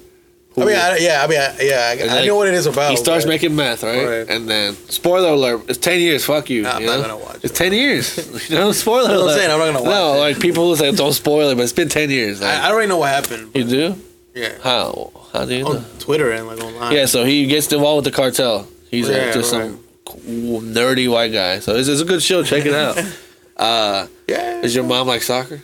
[0.53, 2.53] Who I mean, I, yeah, I mean, I, yeah, I, I like, know what it
[2.53, 2.91] is about.
[2.91, 4.05] he starts making meth, right?
[4.05, 4.29] Right.
[4.29, 6.25] And then spoiler alert, it's ten years.
[6.25, 6.63] Fuck you.
[6.63, 7.55] Nah, I'm you not gonna watch It's it.
[7.55, 8.17] ten years.
[8.49, 10.19] you know, spoiler what I'm saying, I'm not gonna watch No, it.
[10.19, 12.41] like people will say don't spoil it, but it's been ten years.
[12.41, 13.51] Like, I, I already know what happened.
[13.55, 13.95] you do?
[14.35, 15.11] Yeah, How?
[15.31, 15.85] How do you know?
[15.99, 16.91] Twitter and like online.
[16.93, 18.67] Yeah, so he gets involved with the cartel.
[18.89, 19.71] He's like Yeah, just right.
[19.71, 21.59] some cool, nerdy white guy.
[21.59, 22.43] So it's, it's a good show.
[22.43, 22.97] Check it out.
[23.57, 24.61] Uh, yeah.
[24.61, 25.61] is your mom like soccer?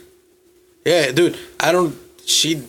[0.84, 1.36] Yeah, dude.
[1.58, 1.96] I don't.
[2.24, 2.62] She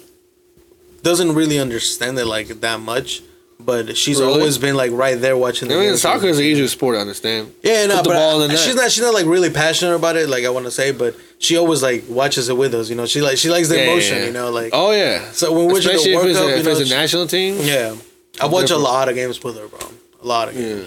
[1.03, 3.21] doesn't really understand it like that much,
[3.59, 4.33] but she's Really?
[4.33, 5.71] always been like right there watching.
[5.71, 6.01] I mean, games.
[6.01, 7.53] soccer is an easier sport to understand.
[7.61, 8.89] Yeah, no, the but I- the she's not.
[8.91, 10.29] She's not like really passionate about it.
[10.29, 12.89] Like I want to say, but she always like watches it with us.
[12.89, 14.17] You know, she like she likes the Yeah, emotion.
[14.17, 14.25] yeah.
[14.25, 15.29] You know, like Oh yeah.
[15.31, 16.95] So when we're watching the especially if World it's, Cup, a, if know, it's a
[16.95, 17.57] national team.
[17.59, 17.95] yeah,
[18.41, 19.79] I watch a lot of games with her, bro.
[20.23, 20.85] A lot of Yeah.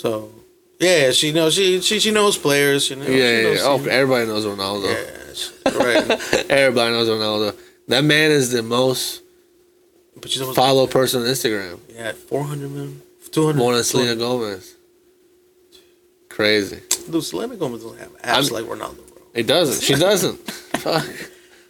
[0.00, 0.30] So
[0.78, 2.88] yeah, she knows she she she knows players.
[2.88, 3.58] You know, Yeah, she yeah.
[3.64, 4.88] Oh, everybody knows Ronaldo.
[4.88, 6.46] yeah, right.
[6.50, 7.54] Everybody knows Ronaldo.
[7.88, 9.22] That man is the most
[10.20, 11.78] But she's almost followed person on Instagram.
[11.94, 14.74] yeah, four hundred million, two hundred More than Selena Gomez.
[16.30, 16.80] Crazy.
[17.10, 19.22] Dude, Selena Gomez doesn't have abs I'm- like Ronaldo, bro.
[19.34, 19.82] He doesn't.
[19.84, 20.36] She doesn't.
[20.80, 21.06] Fuck.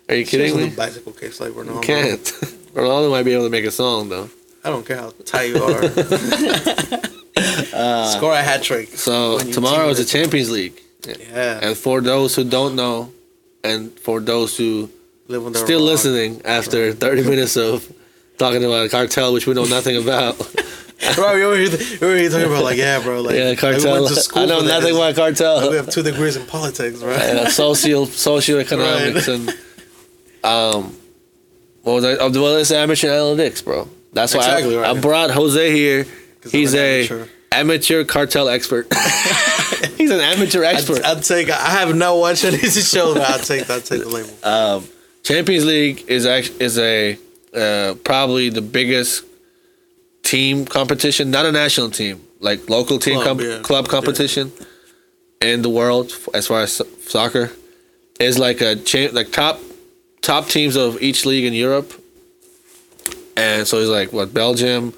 [0.09, 0.77] Are you kidding doesn't me?
[0.77, 1.83] bicycle kicks like Ronaldo.
[1.83, 2.23] Can't.
[2.75, 4.29] Ronaldo might be able to make a song though.
[4.62, 7.01] I don't care how tight you are.
[7.37, 8.88] Score a hat trick.
[8.90, 10.05] So tomorrow is the.
[10.05, 13.12] Champions League, Yeah, and for those who don't know,
[13.64, 14.90] and for those who
[15.29, 15.90] live on the still rock.
[15.90, 17.90] listening after 30 minutes of
[18.38, 20.35] talking about a cartel which we know nothing about.
[21.19, 24.07] Over here, you over here talking about like, yeah, bro, like, yeah, like, we cartel.
[24.07, 25.71] to school I know nothing about cartel.
[25.71, 27.19] We have two degrees in politics, right?
[27.19, 29.49] uh, social socioeconomics and
[30.45, 30.95] um
[31.83, 34.97] what was I well it's amateur analytics bro that's why Exactly I, right.
[34.97, 36.07] I brought Jose here
[36.48, 37.29] he's a amateur.
[37.53, 38.05] amateur.
[38.05, 38.87] cartel expert
[39.96, 41.50] he's an amateur expert I'd, I'd take.
[41.50, 43.68] I have not watched any of these shows, but I'd take.
[43.68, 44.31] I'd take the label.
[44.42, 44.85] um
[45.22, 47.18] Champions League is actually is a
[47.55, 49.24] uh, probably the biggest
[50.22, 53.59] team competition not a national team like local team Club, com- yeah.
[53.61, 54.53] club competition
[55.40, 57.50] in the world as far as so- soccer
[58.20, 59.59] is like a cha- like top
[60.22, 61.92] top teams of each league in Europe,
[63.37, 64.92] and so it's like what Belgium,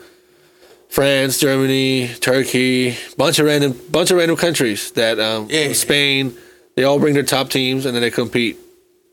[0.92, 5.72] France, Germany, Turkey, bunch of random bunch of random countries that um, Yeah.
[5.72, 6.36] Spain.
[6.76, 8.58] They all bring their top teams and then they compete,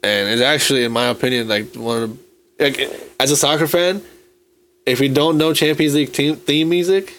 [0.04, 2.18] and it's actually, in my opinion, like one of
[2.58, 2.80] the like
[3.20, 4.02] as a soccer fan,
[4.86, 7.14] if you don't know Champions League team theme music,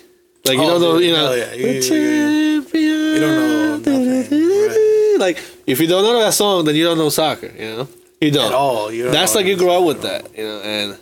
[0.44, 1.54] like you Oh, don't know, dude, you know, hell yeah.
[1.54, 6.84] You- you- you- don't know nothing, Like if you don't know that song, then you
[6.84, 7.50] don't know soccer.
[7.58, 7.88] You know,
[8.20, 8.46] you don't.
[8.46, 10.26] At all, you don't That's like you grow up with that.
[10.36, 10.96] You know, and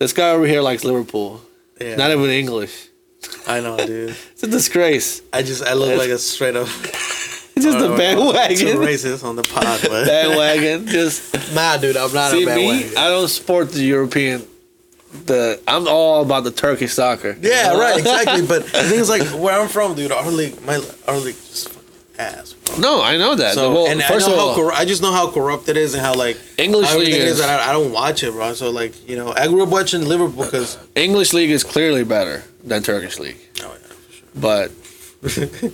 [0.00, 1.40] this guy over here likes Liverpool.
[1.80, 2.88] Yeah, Not even English.
[3.46, 4.16] I know, dude.
[4.32, 5.22] It's a disgrace.
[5.32, 6.66] I just I look like a straight up
[7.58, 8.78] just a bandwagon.
[8.78, 10.86] racist on the pod, but bandwagon.
[10.86, 12.68] Just nah, dude, I'm not see a me.
[12.70, 12.98] bandwagon.
[12.98, 14.46] I don't support the European.
[15.26, 17.36] The I'm all about the Turkish soccer.
[17.40, 18.44] Yeah, right, exactly.
[18.46, 21.72] But the thing is, like, where I'm from, dude, our league, my our league, just
[22.18, 22.54] ass.
[22.54, 22.78] Bro.
[22.78, 23.54] No, I know that.
[23.54, 25.68] So, well, and first I know of how all, corru- I just know how corrupt
[25.68, 27.38] it is and how like English league is is.
[27.38, 28.54] that I, I don't watch it, bro.
[28.54, 32.42] So like, you know, I grew up watching Liverpool because English league is clearly better
[32.64, 34.28] than Turkish league, oh, yeah, for sure.
[34.34, 34.70] but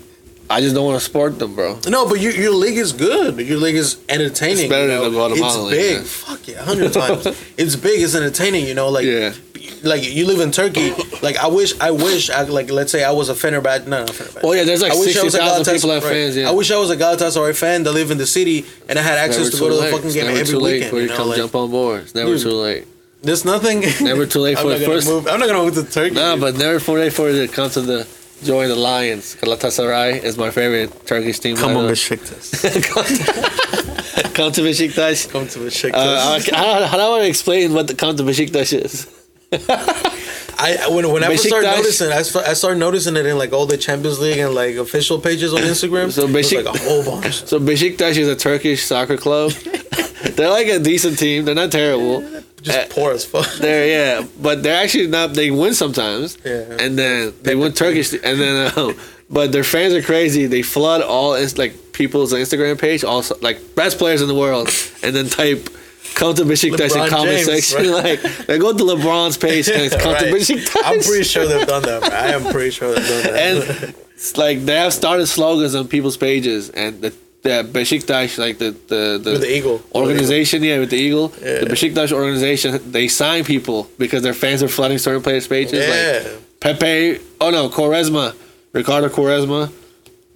[0.50, 1.78] I just don't want to support them, bro.
[1.88, 3.38] No, but your your league is good.
[3.38, 4.64] Your league is entertaining.
[4.64, 5.04] It's better you know?
[5.04, 5.96] than the Guatemala It's big.
[5.96, 6.02] yeah.
[6.02, 7.26] Fuck yeah, a hundred times.
[7.56, 8.02] it's big.
[8.02, 8.66] It's entertaining.
[8.66, 9.32] You know, like Yeah.
[9.84, 10.92] like you live in Turkey.
[11.22, 13.86] Like I wish, I wish, I, like let's say I was a Fenerbahce.
[13.86, 14.42] No, not Fenerbahce.
[14.42, 16.36] Well, yeah, there's like I wish I was a 60,000 people have fans.
[16.36, 16.48] Yeah.
[16.48, 19.18] I wish I was a Galatasaray fan that live in the city and I had
[19.18, 20.92] access to go to too the fucking It's game never every too late weekend.
[20.96, 22.02] you You know, come like, jump on board.
[22.02, 22.40] It's never Dude.
[22.42, 22.86] too late.
[23.22, 23.80] There's nothing.
[24.00, 25.08] Never too late for not the first.
[25.08, 25.26] Move.
[25.28, 26.14] I'm not gonna move to Turkey.
[26.14, 28.06] No, but never too late for you to come to the
[28.42, 29.36] join the Lions.
[29.36, 31.56] Galatasaray is my favorite Turkish team.
[31.56, 31.92] come on, the.
[31.92, 32.52] Besiktas.
[34.34, 35.28] come to Besiktas.
[35.32, 35.92] Come to Besiktas.
[35.94, 39.06] Uh, I, I, how do I want to explain what the come to Besiktas is?
[40.62, 43.52] I when when I first started noticing, I, st- I started noticing it in like
[43.52, 46.12] all the Champions League and like official pages on Instagram.
[46.12, 47.44] So There's, Beşik- like a whole bunch.
[47.46, 49.52] So Besiktas is a Turkish soccer club.
[49.52, 51.44] They're like a decent team.
[51.44, 52.22] They're not terrible.
[52.62, 53.48] Just Uh, poor as fuck.
[53.60, 53.88] They're
[54.20, 55.34] yeah, but they're actually not.
[55.34, 56.64] They win sometimes, Yeah.
[56.78, 58.94] and then they win Turkish, and then um,
[59.30, 60.46] but their fans are crazy.
[60.46, 64.68] They flood all like people's Instagram page, also like best players in the world,
[65.02, 65.68] and then type.
[66.14, 67.92] Come to Besiktas in comment James, section.
[67.92, 68.22] right?
[68.22, 70.76] Like they go to LeBron's page and come to Besiktas.
[70.84, 72.00] I'm pretty sure they've done that.
[72.00, 72.10] Bro.
[72.10, 73.36] I am pretty sure they've done that.
[73.36, 78.58] and it's like they have started slogans on people's pages, and the, the Besiktas, like
[78.58, 79.82] the the, the, With the eagle.
[79.94, 81.60] organization, yeah, with the eagle, Yeah.
[81.60, 85.86] the Besiktas organization, they sign people because their fans are flooding certain players' pages.
[85.86, 86.22] Yeah.
[86.32, 88.34] Like Pepe, oh no, Quaresma,
[88.72, 89.72] Ricardo Quaresma.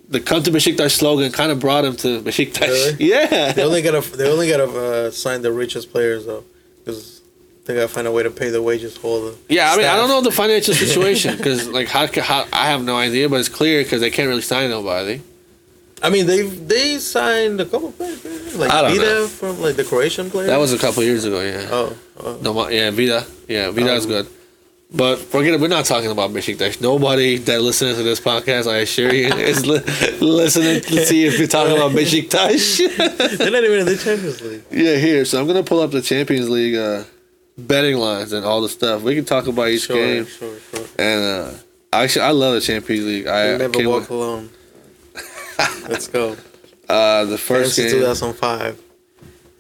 [0.09, 2.69] The "Come to Besiktas" slogan kind of brought him to Besiktas.
[2.69, 2.97] Really?
[3.13, 6.45] Yeah, They only gotta they only gotta uh, sign the richest players though,
[6.85, 7.21] because
[7.65, 9.37] they gotta find a way to pay the wages for all the.
[9.49, 9.73] yeah.
[9.73, 12.97] I mean, I don't know the financial situation because, like, how, how I have no
[12.97, 15.21] idea, but it's clear because they can't really sign nobody.
[16.05, 18.23] I mean, they they signed a couple players,
[18.57, 19.27] like I don't Vida know.
[19.27, 20.47] from like the Croatian player.
[20.49, 21.41] That was a couple years ago.
[21.41, 21.69] Yeah.
[21.71, 22.39] oh, oh.
[22.43, 23.27] No, yeah, Vida.
[23.49, 24.27] Yeah, Vida is Um, good.
[24.93, 25.61] But forget it.
[25.61, 26.81] We're not talking about Besiktas.
[26.81, 29.81] Nobody that listens to this podcast, I assure you, is li-
[30.21, 32.79] listening to see if you're talking about Besiktas.
[33.39, 34.63] they're not even in the Champions League.
[34.71, 35.25] yeah, here.
[35.25, 37.03] So I'm gonna pull up the Champions League uh,
[37.59, 39.03] betting lines and all the stuff.
[39.03, 40.27] We can talk about each Sure, game.
[40.27, 40.87] sure, sure.
[40.99, 41.51] And uh,
[41.93, 43.27] actually, I love the Champions League.
[43.27, 44.51] I You never walk wait- alone.
[45.89, 46.37] Let's go.
[46.89, 48.01] uh, the first Fancy game.
[48.01, 48.81] 2005.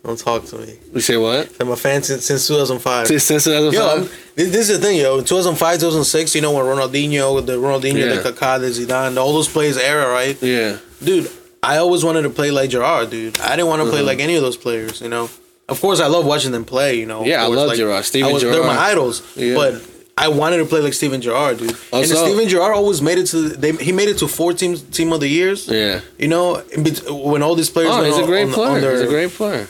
[0.04, 0.78] Don't talk to me.
[0.92, 1.50] We say what?
[1.58, 3.06] I'm a fan since, since 2005.
[3.06, 3.98] Since since Yo, 2005?
[3.98, 5.18] I'm- this, this is the thing, yo.
[5.22, 8.20] 2005, 2006, you know, when Ronaldinho, the Ronaldinho, Yeah.
[8.20, 10.36] the Kaká, the Zidane, all those players era, right?
[10.42, 10.76] yeah.
[11.02, 11.30] Dude,
[11.62, 13.40] I always wanted to play like Gerrard, dude.
[13.40, 14.06] I didn't want to play Mhm.
[14.06, 15.30] like any of those players, you know.
[15.68, 17.20] Of course, I love watching them play, you know.
[17.20, 18.04] of Yeah, I love like, Gerrard.
[18.04, 19.54] Steven I was, They're my idols, Yeah.
[19.54, 19.80] but
[20.16, 21.70] I wanted to play like Steven Gerrard, dude.
[21.70, 23.48] and Also- Steven Gerrard always made it to.
[23.48, 25.66] They, he made it to four teams, team of the years.
[25.66, 26.00] Yeah.
[26.18, 26.62] You know,
[27.10, 27.90] when all these players.
[27.92, 28.68] Oh, he's a great on- player.
[28.76, 29.66] on their- he's a great player.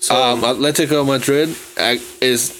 [0.00, 1.54] so- um, Atletico Madrid
[2.20, 2.52] is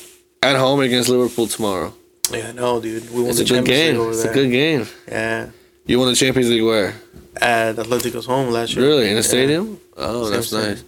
[0.43, 1.93] at home against Liverpool tomorrow.
[2.33, 3.09] yeah, no, dude.
[3.15, 4.01] We won It's the a good League game.
[4.01, 4.33] over It's there.
[4.33, 4.89] a good game.
[5.09, 5.47] Yeah,
[5.87, 6.95] You won the Champions League where?
[7.41, 8.85] at Atletico's home last year.
[8.87, 9.05] Really?
[9.09, 9.35] In the Yeah.
[9.35, 9.79] stadium?
[9.97, 10.71] Oh, Same that's stadium.
[10.71, 10.83] nice.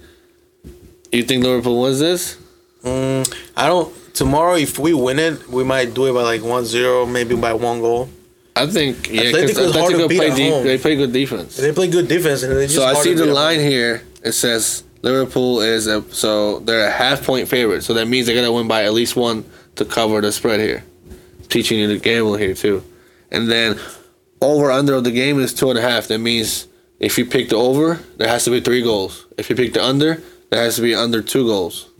[1.13, 2.37] You think Liverpool wins this?
[2.85, 3.25] Mm,
[3.57, 3.93] I don't.
[4.15, 7.81] Tomorrow, if we win it, we might do it by like 1-0, maybe by one
[7.81, 8.09] goal.
[8.57, 10.65] I think yeah, because Atletico's hard to Atletico beat play home.
[10.65, 11.57] They play good defense.
[11.57, 12.77] They play good defense, and they just.
[12.77, 14.03] So I see the line here.
[14.23, 17.83] It says Liverpool is a so they're a half point favorite.
[17.83, 20.85] So that means they're gonna win by at least one to cover the spread here.
[21.49, 22.85] Teaching you to gamble here too,
[23.31, 23.79] and then
[24.41, 26.07] over under of the game is two and a half.
[26.07, 26.69] That means
[27.01, 29.27] if you pick the over, there has to be three goals.
[29.37, 31.91] If you pick the under, there has to be under two goals.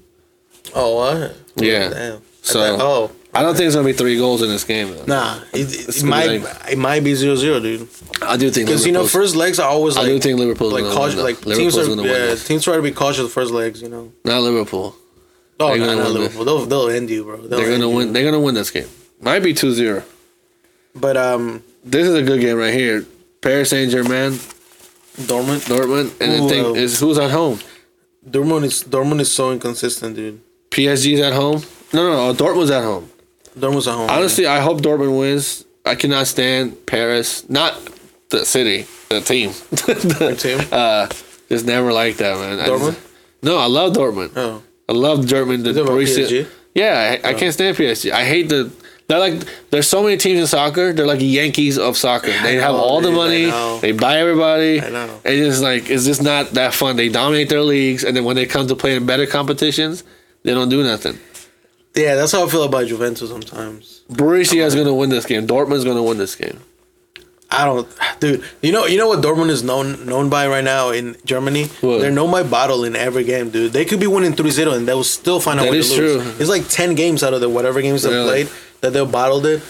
[0.75, 1.37] Oh what?
[1.57, 1.89] Yeah.
[1.91, 2.23] Damn.
[2.43, 4.95] So- I thought- oh I don't think it's gonna be three goals in this game.
[4.95, 5.05] Though.
[5.07, 7.89] nah, it, it, it might be like- it might be 0-0, dude.
[8.23, 10.73] I do think Because you know, first legs are always I like do think Liverpool's
[10.73, 11.17] like cautious.
[11.17, 11.25] win.
[11.25, 13.83] Like teams are yeah, teams try to be cautious the first legs.
[13.83, 14.13] You know.
[14.25, 14.95] Not Liverpool.
[15.59, 16.45] Oh, They're not Liverpool.
[16.45, 17.39] They'll, they'll end you, bro.
[17.39, 17.97] They'll They're gonna you.
[17.97, 18.13] win.
[18.13, 18.89] They're gonna win this game.
[19.21, 20.05] Might be 2-0.
[20.95, 23.05] But um, This is a good game right here.
[23.41, 24.33] Paris Saint Germain,
[25.27, 27.59] Dortmund, Dortmund, and the thing uh, is who's at home.
[28.29, 30.41] Dortmund is Dortmund is so inconsistent, dude.
[30.75, 31.63] PSG's at home.
[31.93, 32.35] No, no, no.
[32.35, 33.09] Dortmund's at home.
[33.57, 34.11] Dortmund's at home.
[34.11, 35.65] Honestly, I hope Dortmund wins.
[35.85, 37.49] I cannot stand Paris.
[37.49, 37.79] Not
[38.31, 39.51] the city, the team.
[39.71, 40.67] The team?
[40.73, 41.07] Uh,
[41.49, 42.59] just never like that, man.
[42.59, 42.95] I Dortmund?
[42.95, 43.07] just-
[43.43, 44.33] no, I love Dortmund.
[44.37, 45.63] Oh, I love Dortmund.
[45.65, 46.49] The You talking PSG?
[46.75, 48.11] Yeah, I, I can't stand PSG.
[48.11, 48.73] I hate the.
[49.07, 50.95] They're like there's so many teams in soccer.
[50.95, 52.33] They're like Yankees of soccer.
[52.43, 53.81] They have all the dude, I money.
[53.81, 54.81] They buy everybody.
[54.81, 55.21] I know.
[55.27, 56.97] And it's like it's just not that fun.
[56.97, 60.05] They dominate their leagues, and then when they come to play in better competitions,
[60.45, 61.19] they don't do nothing.
[61.97, 64.03] yeah, that's how I feel about Juventus sometimes.
[64.11, 65.47] Borussia is gonna win this game.
[65.47, 66.61] Dortmund's gonna win this game.
[67.51, 67.87] I don't,
[68.21, 68.43] dude.
[68.63, 71.67] You know, you know what Dortmund is known known by right now in Germany.
[71.83, 72.01] What?
[72.01, 73.73] They're known by bottle in every game, dude.
[73.73, 76.01] They could be winning 3-0 and they will still find out That way is to
[76.01, 76.23] lose.
[76.23, 76.33] true.
[76.41, 78.45] It's like ten games out of the whatever games they Really?
[78.45, 78.49] played
[78.81, 79.63] that they bottled it.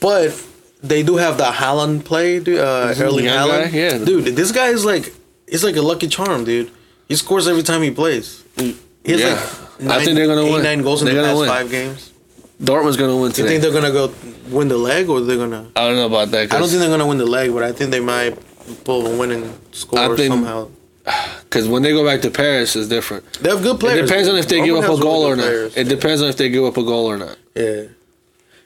[0.00, 0.40] But
[0.80, 2.60] they do have the Haaland play, dude.
[2.60, 3.72] Uh, Erling Haaland.
[3.72, 3.98] Yeah.
[3.98, 4.36] dude.
[4.36, 5.12] This guy is like,
[5.48, 6.70] he's like a lucky charm, dude.
[7.08, 8.44] He scores every time he plays.
[8.56, 9.34] He has Yeah.
[9.80, 10.62] like I think they're gonna eight, win.
[10.62, 11.48] nine goals in They're the past win.
[11.48, 12.10] five games.
[12.62, 14.12] Dortmund's gonna win Do you think they're gonna go
[14.50, 15.66] win the leg or they're gonna?
[15.76, 16.52] I don't know about that.
[16.52, 18.36] I don't think they're gonna win the leg, but I think they might
[18.84, 20.68] pull a winning score think- somehow.
[21.44, 23.24] because when they go back to Paris, it's different.
[23.34, 24.00] They have good players.
[24.00, 25.42] It depends on if they give up a goal or not.
[25.44, 25.76] players.
[25.76, 27.36] It depends on if they give up a goal or not.
[27.54, 27.84] Yeah.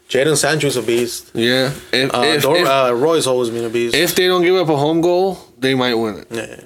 [0.08, 1.30] Jadon Sancho's a beast.
[1.34, 1.70] Yeah.
[1.92, 3.94] If, Uh, if, Dor- if, uh, Roy's always been a beast.
[3.94, 6.26] if they don't give up a home goal, they might win it.
[6.30, 6.56] yeah.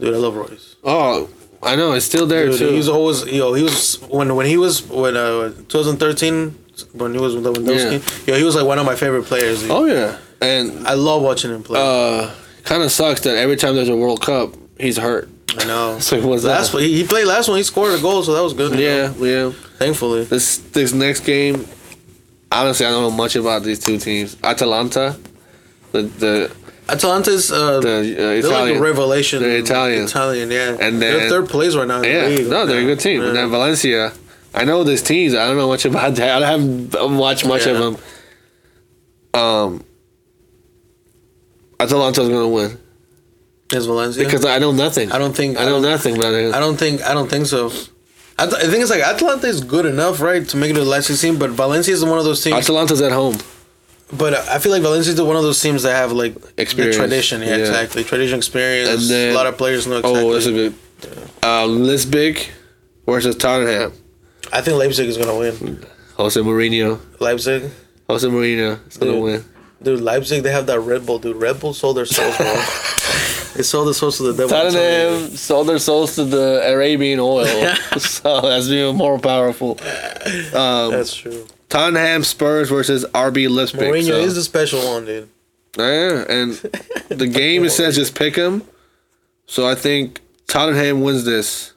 [0.00, 0.76] Dude, I love Reus.
[0.84, 1.28] Oh,
[1.66, 2.68] I know it's still there Dude, too.
[2.70, 6.54] he's always you know he was when when he was when uh 2013
[6.92, 8.26] when he was with Lewandowski.
[8.26, 8.36] Yeah.
[8.36, 9.60] he was like one of my favorite players.
[9.62, 9.70] dude.
[9.70, 11.80] oh yeah, and I love watching him play.
[11.80, 12.30] uh,
[12.64, 15.28] kind of sucks that every time there's a World Cup, he's hurt.
[15.58, 15.98] I know.
[16.00, 16.74] So what's Last that?
[16.74, 17.56] one, he he played last one.
[17.56, 18.72] He scored a goal, so that was good.
[18.78, 19.52] you know, Yeah, yeah.
[19.78, 20.24] thankfully.
[20.24, 21.66] This this next game,
[22.52, 24.36] honestly, I don't know much about these two teams.
[24.44, 25.16] Atalanta,
[25.92, 26.50] the the
[26.88, 29.42] Atalanta's uh, the uh, they're like a revelation.
[29.42, 30.04] They're Italian.
[30.04, 30.76] Italian, yeah.
[30.80, 31.98] And they're third place right now.
[32.02, 32.48] In Yeah, the league.
[32.48, 33.22] no, they're a good team.
[33.22, 33.28] Yeah.
[33.28, 34.12] And then Valencia,
[34.54, 35.34] I know these teams.
[35.34, 36.42] I don't know much about that.
[36.42, 37.96] I haven't watched much of them.
[39.34, 39.84] Um,
[41.78, 42.78] Atalanta's gonna win
[43.72, 44.24] Is Valencia?
[44.24, 45.12] because I know nothing.
[45.12, 46.54] I don't think I know nothing about it.
[46.54, 47.70] I don't think I don't think so.
[48.38, 50.80] I, th- I think it's like Atalanta is good enough, right, to make it to
[50.80, 52.56] the last team, but Valencia is one of those teams.
[52.56, 53.38] Atalanta's at home.
[54.12, 57.40] But I feel like Valencia is one of those teams that have like Experience, tradition.
[57.42, 57.56] Yeah, yeah.
[57.56, 58.04] exactly.
[58.04, 58.88] Tradition, experience.
[58.90, 60.20] And then- a lot of players know exactly.
[60.22, 60.74] Oh, that's a good.
[61.42, 62.48] Uh, Leipzig
[63.04, 63.92] versus Tottenham.
[64.52, 65.84] I think Leipzig is gonna win.
[66.16, 67.00] Jose Mourinho.
[67.20, 67.64] Leipzig,
[68.08, 69.22] Jose Mourinho is gonna Dude.
[69.22, 69.44] win.
[69.82, 70.00] dude.
[70.00, 71.36] Leipzig, they have that Red Bull, dude.
[71.36, 72.46] Red Bull sold their souls, bro.
[73.56, 74.56] they sold their souls to the devil.
[74.56, 75.10] I'm telling you.
[75.18, 77.46] Tottenham sold their souls to the Arabian oil,
[77.98, 79.72] so that's even more powerful.
[80.54, 81.44] Um, That's true.
[81.76, 83.78] Tottenham Spurs versus RB Leipzig.
[83.80, 85.28] Mourinho so- is the special one, dude.
[85.76, 86.52] Yeah, and
[87.10, 88.62] the game it says just pick him.
[89.46, 91.74] So I think Tottenham wins this.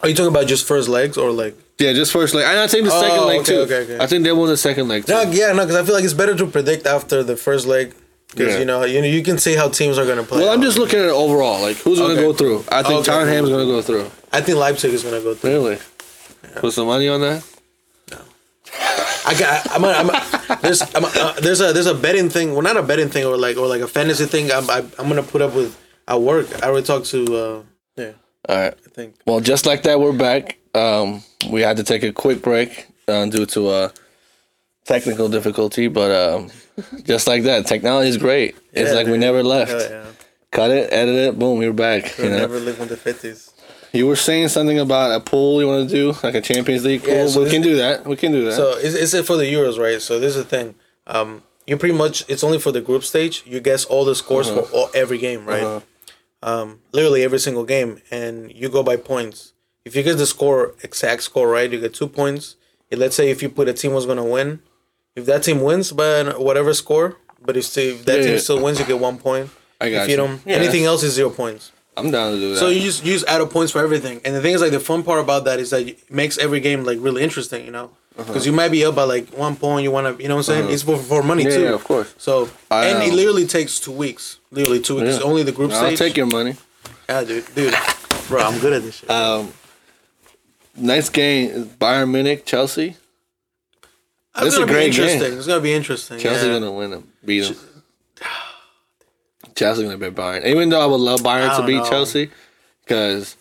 [0.00, 1.58] Are you talking about just first legs or like?
[1.80, 2.44] Yeah, just first leg.
[2.46, 3.60] And I think the Oh, second leg okay, too.
[3.62, 3.98] okay, okay.
[3.98, 5.12] I think they won the second leg too.
[5.12, 7.94] No, yeah, no, because I feel like it's better to predict after the first leg
[8.30, 8.58] because Yeah.
[8.60, 10.38] you know you know you can see how teams are gonna play.
[10.44, 11.60] Well, I'm just looking at it overall.
[11.60, 12.62] Like, who's going to go through?
[12.70, 13.04] I think.
[13.04, 14.08] Tottenham's going to go through.
[14.32, 15.50] I think Leipzig is gonna go through.
[15.50, 15.78] Really?
[16.56, 17.44] Put some money on that?
[19.30, 19.70] I got.
[19.70, 19.84] I'm.
[19.84, 20.82] A, I'm a, there's.
[20.94, 21.72] I'm a, uh, there's a.
[21.72, 22.52] There's a betting thing.
[22.52, 24.50] Well, not a betting thing, or like, or like a fantasy thing.
[24.50, 24.68] I'm.
[24.68, 26.46] I, I'm gonna put up with at work.
[26.62, 27.36] I already talked to.
[27.36, 27.62] uh
[27.96, 28.12] Yeah,
[28.48, 28.74] All right.
[28.74, 29.14] I think.
[29.26, 30.58] Well, just like that, we're back.
[30.74, 33.92] Um, we had to take a quick break uh, due to a
[34.84, 36.50] technical difficulty, but um,
[37.04, 38.56] just like that, technology is great.
[38.72, 39.70] It's Yeah, like we never left.
[39.70, 40.06] Hell yeah.
[40.50, 42.18] Cut it, edit it, boom, we are back.
[42.18, 42.38] You, We'll know?
[42.38, 43.49] never live in the fifties.
[43.92, 47.02] You were saying something about a pool you want to do, like a Champions League
[47.02, 47.12] pool.
[47.14, 48.06] Yeah, so we can do that.
[48.06, 48.52] We can do that.
[48.54, 50.00] So is is it for the Euros, right?
[50.00, 50.74] So this is the thing.
[51.06, 53.42] Um, you pretty much it's only for the group stage.
[53.46, 55.62] You guess all the scores for all, every game, right?
[55.62, 55.80] Uh-huh.
[56.42, 59.52] Um, literally every single game, and you go by points.
[59.84, 62.56] If you get the score exact score right, you get two points.
[62.90, 64.60] And let's say if you put a team was gonna win,
[65.14, 68.38] if that team wins by whatever score, but if, still, if that Yeah, team yeah.
[68.40, 69.50] still wins, you get one point.
[69.80, 70.16] I got if you you.
[70.16, 71.72] don't, Yeah, anything else is zero points.
[72.00, 72.58] I'm down to do that.
[72.58, 74.72] So you just you just add up points for everything, and the thing is like
[74.72, 77.70] the fun part about that is that it makes every game like really interesting, you
[77.70, 78.24] know, Uh-huh.
[78.26, 80.48] because you might be up by like one point, you want to, you know what
[80.48, 80.72] I'm saying?
[80.72, 81.62] It's for, for money yeah, too.
[81.62, 82.12] yeah, of course.
[82.18, 85.18] So I, and it um, literally takes two weeks, literally two weeks.
[85.18, 85.24] Yeah.
[85.30, 85.98] Only the group I'll stage.
[85.98, 86.56] take your money.
[87.08, 87.74] Yeah, dude, dude,
[88.28, 89.10] bro, I'm good at this shit.
[89.10, 89.52] Um,
[90.76, 92.96] next game is Bayern Munich, Chelsea.
[94.40, 95.02] Is a great game.
[95.04, 95.38] interesting.
[95.38, 96.18] It's gonna be interesting.
[96.18, 96.54] Chelsea yeah.
[96.54, 97.56] gonna win them, beat them.
[99.60, 100.46] Chelsea gonna beat Bayern.
[100.46, 101.90] Even though I would love Bayern to beat know.
[101.90, 102.30] Chelsea,
[102.82, 103.36] because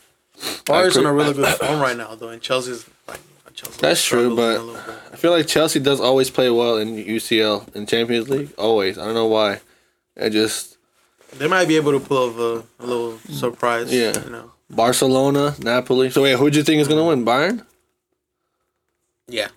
[0.65, 3.21] Bayern's in a really good form right now, though, and Chelsea's like
[3.53, 4.95] Chelsea's That's true, but a little bit.
[5.13, 8.51] I feel like Chelsea does always play well in UCL in Champions League.
[8.57, 9.61] Always, I don't know why.
[10.21, 10.77] I just
[11.37, 13.93] they might be able to pull off a, a little surprise.
[13.93, 14.21] Yeah.
[14.21, 14.51] you know.
[14.69, 16.09] Barcelona, Napoli.
[16.09, 17.23] So wait, who do you think is gonna win?
[17.23, 17.65] Bayern.
[19.27, 19.47] Yeah.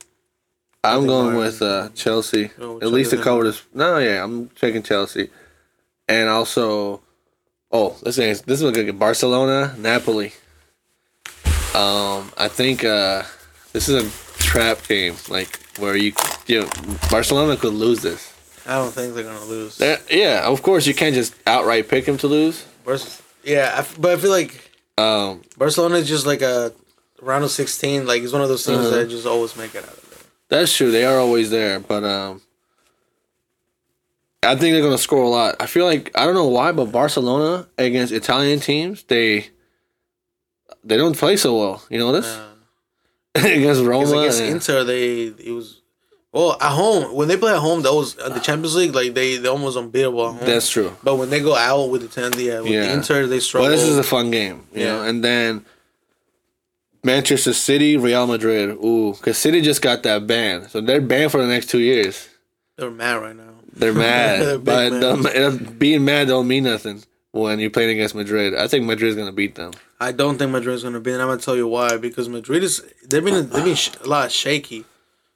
[0.84, 2.50] I'm going Bayern with uh, Chelsea.
[2.56, 3.62] With At least to cover this.
[3.74, 5.28] No, yeah, I'm taking Chelsea.
[6.12, 7.00] And also,
[7.70, 8.98] oh, let's say this is a good game.
[8.98, 10.32] Barcelona, Napoli.
[11.74, 13.22] Um, I think uh,
[13.72, 16.12] this is a trap game, like where you,
[16.46, 16.68] you know,
[17.10, 18.28] Barcelona could lose this.
[18.66, 19.78] I don't think they're gonna lose.
[19.78, 22.64] They're- yeah, of course you can't just outright pick them to lose.
[22.84, 24.52] Barce- yeah, I f but I feel like
[24.98, 26.72] Um, Barcelona is just like a
[27.22, 28.06] round of sixteen.
[28.06, 28.90] Like it's one of those teams Uh-huh.
[28.90, 30.18] that just always make it out of there.
[30.50, 30.90] That's true.
[30.92, 32.42] They are always there, but um,
[34.44, 35.56] I think they're gonna score a lot.
[35.60, 39.46] I feel like I don't know why, but Barcelona against Italian teams, they
[40.84, 41.82] they don't play so well.
[41.90, 42.48] You know this Uh,
[43.36, 44.18] against Roma.
[44.18, 45.80] Against and- Inter, they it was
[46.32, 47.82] well at home when they play at home.
[47.82, 48.94] That was at the Champions League.
[48.94, 50.96] Like they they almost unbeatable that's true.
[51.04, 52.86] but when they go out with the ten, yeah, with Yeah.
[52.86, 53.70] the Inter, they struggle.
[53.70, 54.86] this is a fun game, you Yeah.
[54.96, 55.02] know.
[55.04, 55.64] And then
[57.04, 58.70] Manchester City, Real Madrid.
[58.70, 62.28] Ooh, because City just got that ban, so they're banned for the next two years.
[62.76, 63.51] They're mad right now.
[63.72, 65.78] They're mad, but mad.
[65.78, 68.54] being mad don't mean nothing when you're playing against Madrid.
[68.54, 69.72] I think Madrid's gonna beat them.
[70.00, 71.20] I don't think Madrid's gonna beat them.
[71.22, 71.96] I'm gonna tell you why.
[71.96, 74.84] Because Madrid is they've been they've been sh- a lot shaky.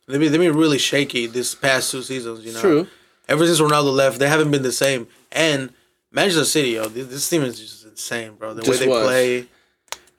[0.07, 2.44] They've been they've been really shaky this past two seasons.
[2.44, 2.87] You know, True.
[3.29, 5.09] Ever since Ronaldo left, they haven't been the same.
[5.33, 5.72] And
[6.12, 8.55] Manchester City, yo, this, this team is just insane, bro.
[8.55, 9.05] The Just way they was.
[9.05, 9.46] play,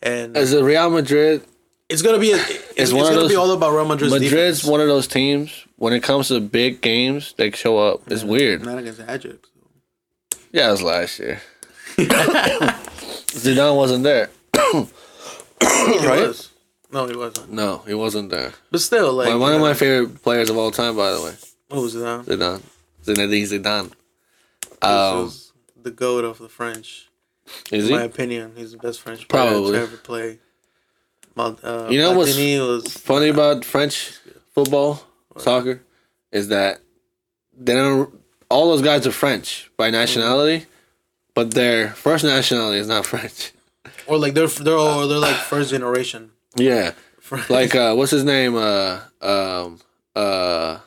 [0.03, 1.43] and As a Real Madrid,
[1.89, 4.12] it's gonna be a, it's, it's, one of gonna those- be all about Real Madrid's
[4.13, 4.63] Madrid's defense.
[4.65, 5.65] one of those teams.
[5.78, 8.02] When it comes to big games, they show up.
[8.12, 8.65] It's weird.
[8.65, 9.38] Not against Ajax.
[10.52, 11.39] Yeah, it was last year.
[11.97, 14.30] Zidane wasn't there.
[15.60, 16.28] He Right?
[16.28, 16.50] was.
[16.91, 17.52] No, he wasn't.
[17.52, 18.54] No, he wasn't there.
[18.71, 21.34] But still, like one of my favorite players of all time, by the way,
[21.69, 22.00] What was it?
[22.00, 22.21] Now?
[22.21, 22.62] Zidane.
[23.04, 23.89] Zinedine Zidane.
[23.89, 27.10] This Um, was the goat of the French.
[27.71, 29.71] is In my opinion, he's the best French player Probably.
[29.73, 30.39] to ever play.
[31.39, 34.12] Uh, You know what's was Funny about French
[34.56, 35.02] football,
[35.38, 35.82] soccer,
[36.32, 36.80] is that
[37.58, 38.10] they don't.
[38.50, 40.65] All those guys are French by nationality,
[41.34, 43.52] but their first nationality is not French.
[44.08, 46.32] or like they're they're all they're like first generation.
[46.56, 47.50] Yeah, French.
[47.50, 48.56] like uh, what's his name?
[48.56, 49.80] Uh, um,
[50.15, 50.80] uh,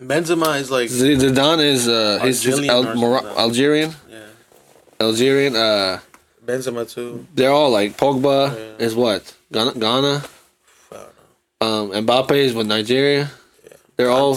[0.00, 3.92] Benzema is like Zidane is uh, he's, Al- Mor- Algerian.
[4.08, 4.26] yeah,
[5.00, 5.56] Algerian.
[5.56, 6.00] Uh,
[6.44, 7.26] Benzema too.
[7.34, 8.84] they're all like Pogba Yeah.
[8.86, 9.72] is what Ghana.
[9.74, 10.24] Ghana.
[10.92, 11.96] I don't know.
[11.96, 13.30] Um, Mbappe is with Nigeria.
[13.64, 13.76] Yeah.
[13.96, 14.36] They're all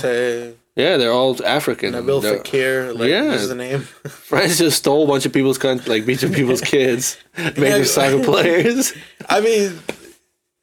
[0.76, 1.94] yeah, they're all African.
[1.94, 3.34] Nabil They're- Fekir, like Yeah.
[3.34, 3.80] is the name.
[4.08, 8.24] France just stole a bunch of people's country, like of people's kids, make them soccer
[8.24, 8.92] players.
[9.30, 9.80] I mean,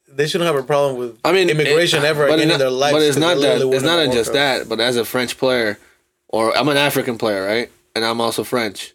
[0.09, 2.69] they shouldn't have a problem with I mean, immigration it- ever again it in their
[2.69, 2.93] not- lives.
[2.93, 3.61] But it's not that.
[3.61, 4.33] It's not just Cup.
[4.33, 4.69] that.
[4.69, 5.79] But as a French player,
[6.27, 7.71] or I'm an African player, right?
[7.95, 8.93] And I'm also French.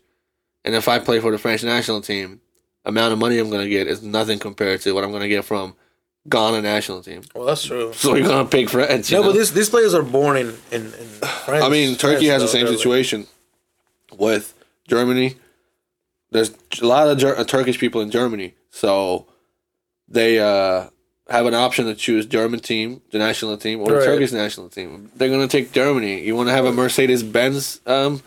[0.65, 2.41] And if I play for the French national team,
[2.87, 5.75] amount of money I'm gonna get is nothing compared to what I'm gonna get from
[6.29, 7.23] Ghana national team.
[7.35, 7.93] Well, that's true.
[7.93, 9.11] So you're gonna pick France.
[9.11, 9.29] No, know?
[9.29, 11.09] but these these players are born in in, in
[11.45, 11.65] France.
[11.65, 12.77] I mean, Turkey has France, the same really.
[12.77, 13.27] situation
[14.17, 14.55] with
[14.89, 15.37] Germany.
[16.31, 19.27] There's a lot of Ger- uh, Turkish people in Germany, so
[20.09, 20.89] they uh,
[21.29, 25.11] have an option to choose German team, the national team, or the Turkish national team.
[25.15, 26.23] They're gonna take Germany.
[26.23, 28.23] You want to have a Mercedes Benz um,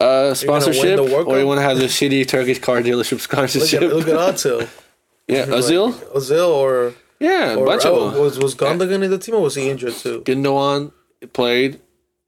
[0.00, 3.82] uh, sponsorship, or you want to have the shitty Turkish car dealership Look sponsorship?
[3.82, 4.68] at look at Atil.
[5.28, 5.92] yeah, Ozil.
[6.14, 8.22] Ozil or Yeah, a or bunch oh, of them.
[8.22, 10.22] was was Gundogan in the team or was he injured too?
[10.22, 10.92] Gundogan
[11.32, 11.80] played.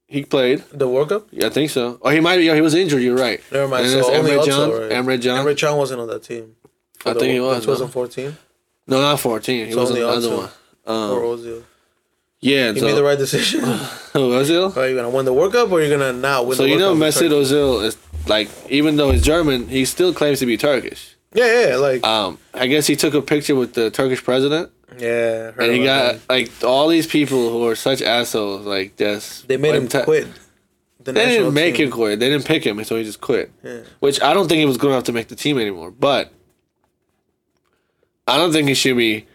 [0.06, 0.64] He played.
[0.72, 1.28] The World Cup?
[1.30, 1.98] Yeah, I think so.
[2.00, 2.40] Oh, he might.
[2.40, 3.02] Yeah, he was injured.
[3.02, 3.42] You're right.
[3.52, 3.84] Never mind.
[3.86, 4.70] And So only Emre Can.
[4.70, 4.90] right?
[4.90, 5.44] Emre Can.
[5.44, 6.56] Emre Can wasn't on that team.
[7.04, 7.74] I think he was, no?
[7.74, 8.36] 2014
[8.86, 9.66] No, not 14.
[9.66, 10.36] He So was on another Ozil.
[10.38, 10.50] one.
[10.86, 11.62] Um, or Ozil.
[12.40, 13.60] Yeah, He so, made the right decision.
[14.14, 14.76] Ozil?
[14.76, 16.68] Are you gonna win the World Cup or are you gonna not win So the
[16.70, 20.46] you World know Mesut Ozil is like, even though he's German, he still claims to
[20.46, 21.16] be Turkish.
[21.34, 25.52] Yeah, yeah, like Um, I guess he took a picture with the Turkish president, yeah.
[25.58, 26.20] and he got that.
[26.28, 30.26] like all these people who are such assholes, like just They made him to- quit.
[31.04, 31.86] The They didn't make team.
[31.86, 32.18] him quit.
[32.18, 33.50] They didn't pick him, so he just quit.
[33.62, 33.80] Yeah.
[34.00, 35.90] Which I don't think he was good enough to make the team anymore.
[35.90, 36.32] But
[38.26, 39.26] I don't think he should be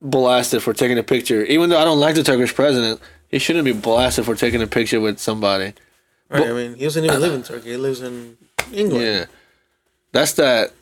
[0.00, 1.44] blasted for taking a picture.
[1.44, 4.66] Even though I don't like the Turkish president, he shouldn't be blasted for taking a
[4.66, 5.74] picture with somebody.
[6.30, 7.70] Right, I mean, he doesn't even live in Turkey.
[7.70, 8.36] He lives in
[8.72, 9.04] England.
[9.04, 9.24] Yeah,
[10.12, 10.72] that's that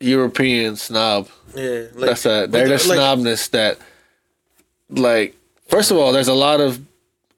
[0.00, 1.28] European snob.
[1.54, 2.52] Yeah, like, That's that.
[2.52, 3.78] They're the like, snobness that,
[4.90, 5.34] like,
[5.68, 6.84] first of all, there's a lot of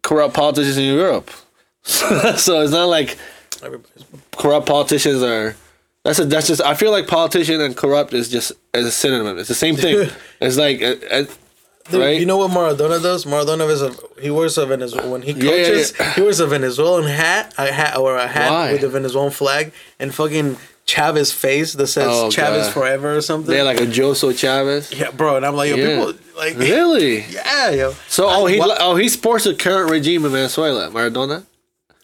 [0.03, 1.30] corrupt politicians in Europe.
[1.82, 3.16] so it's not like
[4.36, 5.57] corrupt politicians are.
[6.09, 6.63] That's a, that's just.
[6.63, 9.39] I feel like politician and corrupt is just as a synonym.
[9.39, 10.09] It's the same thing.
[10.41, 11.25] it's like, uh, uh,
[11.91, 12.19] Dude, right?
[12.21, 13.25] You know what Maradona does?
[13.25, 16.13] Maradona is a he wears a Venezuela when he Yeah, yeah, yeah.
[16.15, 18.73] He wears a Venezuelan hat, a hat or a hat Why?
[18.73, 20.57] with the Venezuelan flag and fucking
[20.87, 22.73] Chavez face that says Oh, Chavez God.
[22.75, 23.51] forever or something.
[23.55, 24.93] they're like a Joso Chavez.
[24.93, 25.87] yeah, bro, and I'm like, yo, Yeah.
[26.05, 27.25] people like, Really?
[27.31, 30.89] yeah, yo, So, oh, he What- oh he supports the current regime in Venezuela.
[30.91, 31.45] Maradona,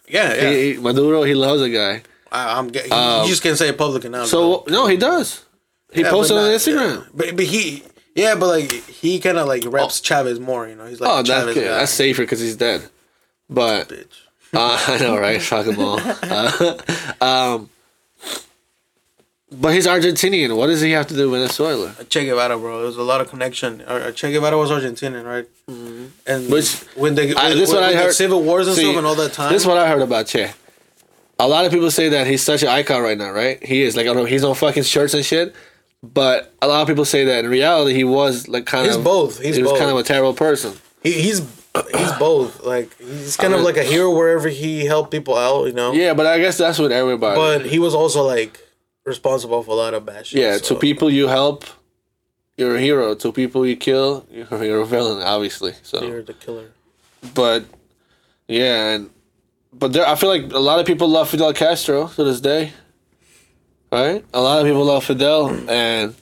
[0.07, 0.49] yeah, yeah.
[0.51, 2.01] he, he- Maduro, he loves a guy.
[2.35, 2.91] I, I'm getting.
[2.91, 4.25] Um, you just can't say it publicly now.
[4.25, 5.45] So no, he does.
[5.93, 6.95] He Yeah, posted but on Instagram.
[7.01, 7.03] yeah.
[7.13, 7.83] But but he
[8.15, 10.67] yeah, but like he kind of like reps Chavez more.
[10.67, 11.63] You know, he's like Oh, that's Chavez.
[11.63, 12.81] That's safer because he's dead.
[13.49, 13.91] But
[14.53, 15.41] uh, I know, right?
[15.41, 15.99] Fuck them all.
[16.01, 16.77] Uh,
[17.21, 17.69] um,
[19.51, 20.57] but he's Argentinian.
[20.57, 21.95] What does he have to do with Venezuela?
[22.09, 22.81] Che Guevara, bro.
[22.81, 23.81] There's a lot of connection.
[23.81, 25.47] Uh, Che Guevara was Argentinian, right?
[25.69, 26.05] Mm-hmm.
[26.27, 28.13] And Which- when they I- this is what when I the heard.
[28.13, 29.53] civil wars and See, stuff and all that time.
[29.53, 30.51] This is what I heard about Che.
[31.39, 33.61] A lot of people say that he's such an icon right now, right?
[33.63, 35.53] He is like I don't know, he's on fucking shirts and shit.
[36.03, 39.03] But a lot of people say that in reality he was like kind He's of
[39.03, 39.41] both.
[39.41, 39.79] He's he was both.
[39.79, 40.73] kind of a terrible person.
[41.03, 41.39] he, he's
[41.97, 42.63] he's both.
[42.63, 45.65] Like he's kind I of mean- like a hero wherever he helped people out.
[45.65, 45.93] You know.
[45.93, 47.35] Yeah, but I guess that's what everybody.
[47.37, 48.59] But he was also like
[49.03, 50.41] responsible for a lot of bad shit.
[50.41, 51.65] yeah, so to people you help,
[52.55, 53.15] you're a hero.
[53.15, 55.73] To people you kill, you're, you're a villain, obviously.
[55.83, 56.71] So, You're the killer.
[57.33, 57.65] but
[58.47, 59.09] yeah, and
[59.77, 62.71] but there, I feel like a lot of people love Fidel Castro to this day.
[63.91, 66.15] Right, a lot of people love Fidel, and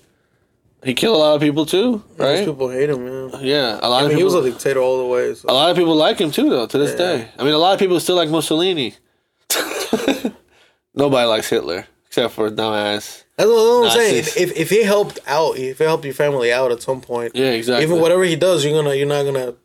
[0.84, 2.04] he killed a lot of people too.
[2.18, 2.46] Most Right?
[2.46, 3.08] people hate him.
[3.08, 3.40] Yeah.
[3.42, 5.34] Yeah, a lot I of mean, he was a dictator all the way.
[5.34, 5.48] So.
[5.50, 6.68] a lot of people like him too, though.
[6.68, 6.98] To this Yeah.
[6.98, 8.96] day, I mean, a lot of people still like Mussolini.
[10.96, 13.24] Nobody likes Hitler except for dumbass.
[13.38, 14.18] That's what I'm saying.
[14.38, 17.52] If if he helped out, if he helped your family out at some point, Yeah,
[17.52, 17.84] exactly.
[17.84, 19.56] even whatever he does, you're gonna you're not gonna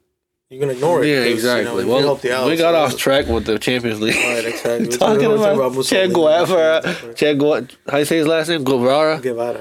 [0.51, 1.09] you're gonna ignore it.
[1.09, 1.83] Yeah, exactly.
[1.83, 2.47] You know, well, helped you out.
[2.47, 4.15] we got so- off track with the Champions League.
[4.17, 4.87] Right, exactly.
[4.89, 7.15] We're Talking talking about, about Che Guevara.
[7.15, 8.65] Che Gu- how you say his last name?
[8.65, 9.21] Guevara.
[9.21, 9.61] Guevara.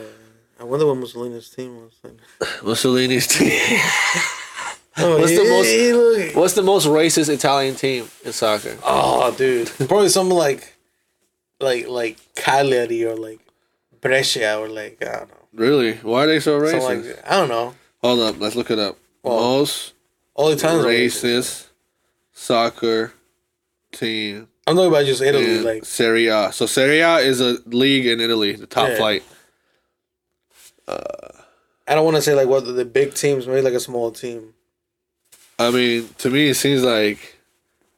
[0.59, 2.61] I wonder what Mussolini's team was.
[2.63, 3.51] Mussolini's team.
[4.99, 5.93] Oh, What's the most-
[6.25, 8.75] look- What's the most racist Italian team in soccer?
[8.83, 10.75] Oh, dude, probably something like,
[11.59, 13.39] like like Cagliari or like
[14.01, 15.93] Brescia or like I don't know, Really?
[15.97, 16.81] Why are they so racist?
[17.05, 17.29] like.
[17.31, 17.75] I don't know.
[18.01, 18.97] Hold up, let's look it up.
[19.21, 19.93] Well, most
[20.37, 21.65] All the times racist.
[22.31, 23.11] soccer
[23.91, 25.59] team I'm talking about just Italy.
[25.61, 26.51] Like Serie A.
[26.51, 28.97] So Serie A is a league in Italy, the top Yeah.
[28.97, 29.23] flight.
[30.87, 31.31] Uh,
[31.87, 34.53] I don't want to say like what the, big teams, maybe like a small team.
[35.59, 37.37] I mean, to me, it seems like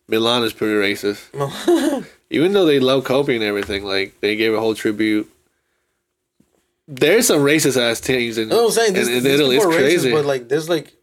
[0.08, 1.26] Milan is pretty racist.
[2.30, 5.30] Even though they love Kobe and everything, like they gave a whole tribute.
[6.88, 8.90] There's some racist ass teams in, You know I'm saying?
[8.90, 9.56] in, These, in these Italy.
[9.58, 10.10] It's crazy.
[10.10, 10.94] racist, but like there's like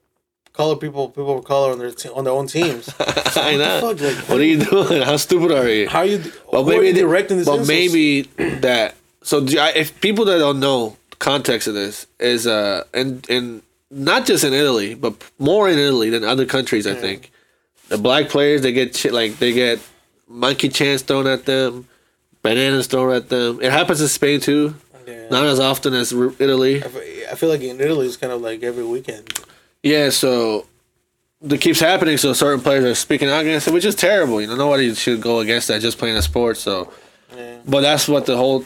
[0.57, 2.89] color people, people of color on their te- on their own teams.
[3.01, 3.81] I know.
[3.81, 5.03] fuck, like, what are you doing?
[5.03, 5.89] How stupid are you?
[5.89, 6.23] How are you?
[6.53, 7.47] Well, maybe they- directing this?
[7.47, 7.69] But insults?
[7.69, 8.23] maybe
[8.61, 8.95] that.
[9.23, 14.45] So if people that don't know context of this is uh in in not just
[14.45, 17.31] in Italy, but more in Italy than other countries, I think.
[17.89, 19.79] The black players they get shit like they get
[20.29, 21.87] monkey chants thrown at them,
[22.43, 23.61] bananas thrown at them.
[23.63, 24.75] It happens in Spain too,
[25.07, 25.29] Yeah.
[25.31, 26.83] not as often as Italy.
[26.83, 29.33] I feel like in Italy it's kind of like every weekend.
[29.87, 30.67] Yeah, so
[31.43, 32.17] that keeps happening.
[32.17, 34.41] So certain players are speaking out against it, which is terrible.
[34.41, 36.57] You know, nobody should go against that just playing a sport.
[36.57, 36.93] So,
[37.37, 37.59] Yeah.
[37.67, 38.65] but that's what the whole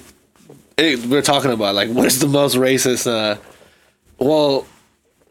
[0.78, 1.74] it, we're talking about.
[1.74, 3.06] Like, what's the most racist?
[3.06, 3.36] Uh,
[4.18, 4.66] well,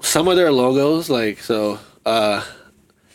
[0.02, 1.80] some of their logos, like so.
[2.06, 2.44] Uh,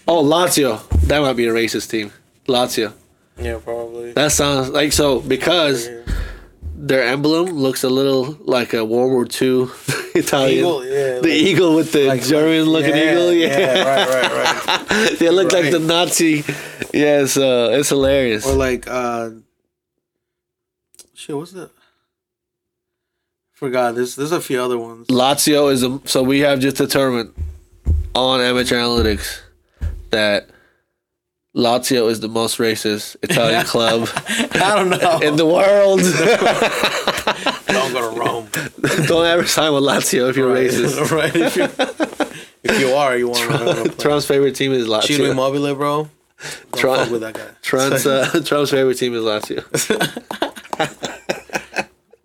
[0.08, 2.12] oh, Lazio, that might be a racist team.
[2.48, 2.92] Lazio.
[3.40, 4.12] Yeah, probably.
[4.12, 6.00] That sounds like so because Yeah.
[6.88, 9.68] Their emblem looks a little like a World War II
[10.14, 10.58] Italian.
[10.58, 13.32] Eagle, yeah, the like- eagle with the Like- German looking yeah, eagle.
[13.32, 15.18] Yeah, yeah, right, right, right.
[15.18, 16.44] they look like the Nazi.
[16.92, 18.46] Yeah, it's uh, it's hilarious.
[18.46, 19.30] Or like, uh,
[21.14, 21.70] shit, what's that?
[23.54, 23.94] Forgot.
[23.94, 25.06] There's there's a few other ones.
[25.08, 27.32] Lazio is a, so we have just determined
[28.14, 29.40] on amateur analytics
[30.10, 30.48] that
[31.54, 35.20] Lazio is the most racist Italian club I don't know.
[35.20, 36.00] in the world.
[37.68, 38.48] Don't go to Rome.
[39.06, 41.10] Don't ever sign with Lazio if you're racist.
[41.10, 41.34] right?
[41.34, 41.68] If you,
[42.64, 43.90] if you are, you want to.
[44.02, 45.30] Trump's favorite team is Lazio.
[45.30, 46.10] Immobile, bro.
[46.72, 47.46] Don't Tron- with that guy.
[47.62, 49.62] Trump's, uh, Trump's favorite team is Lazio.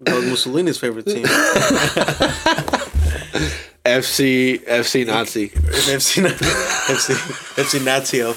[0.02, 1.26] That was Mussolini's favorite team.
[3.86, 5.50] FC FC Nazi.
[5.50, 7.16] FC, FC,
[7.56, 8.36] FC Nazio.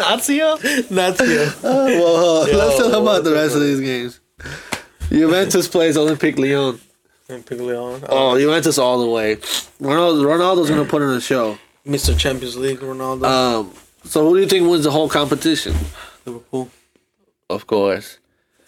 [0.00, 0.56] Nazio?
[0.88, 1.62] Nazio.
[1.62, 4.20] Well, Yo, let's talk about the the rest of these games.
[5.10, 6.80] Juventus plays Olympic Lyon.
[7.28, 8.04] Olympic Piglione.
[8.08, 9.36] Oh, Juventus all the way.
[9.36, 11.58] Ronaldo, Ronaldo's gonna put on a show.
[11.86, 12.16] Mr.
[12.18, 13.24] Champions League, Ronaldo.
[13.24, 15.74] Um, so who do you think wins the whole competition?
[16.26, 16.70] Liverpool.
[17.48, 18.18] Of course,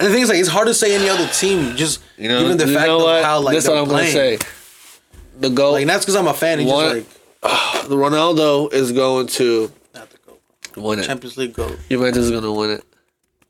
[0.01, 1.77] And the thing is, like, it's hard to say any other team.
[1.77, 2.41] Just you know.
[2.43, 3.25] given the fact know of what?
[3.25, 4.15] how like This is they're what I'm playing.
[4.15, 4.47] gonna say.
[5.41, 6.59] The goal, Like, that's because I'm a fan.
[6.61, 7.22] It's One- just like
[7.89, 10.41] the Ronaldo is going to not the goal.
[10.89, 11.07] win it.
[11.07, 11.71] Champions League goal.
[11.89, 12.85] Juventus is gonna win it.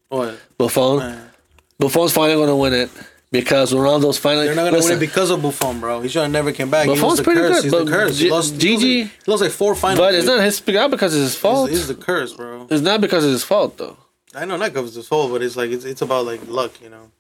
[0.09, 0.38] What?
[0.59, 1.30] Buffon, Man.
[1.78, 2.90] Buffon's finally gonna win it
[3.30, 4.47] because Ronaldo's finally.
[4.47, 6.01] They're not gonna win it because of Buffon, bro.
[6.01, 6.86] He should have never came back.
[6.88, 7.55] he Buffon's the pretty curse.
[7.57, 8.16] good, He's but the curse.
[8.18, 9.99] G- he lost, he lost, Gigi- like, he lost like four finals.
[9.99, 10.36] But it's dude.
[10.38, 11.68] not his not because it's his fault.
[11.70, 12.66] He's, he's the curse, bro.
[12.70, 13.97] It's not because it's his fault though.
[14.34, 16.80] I know not because it's his fault, but it's like it's, it's about like luck,
[16.82, 17.11] you know.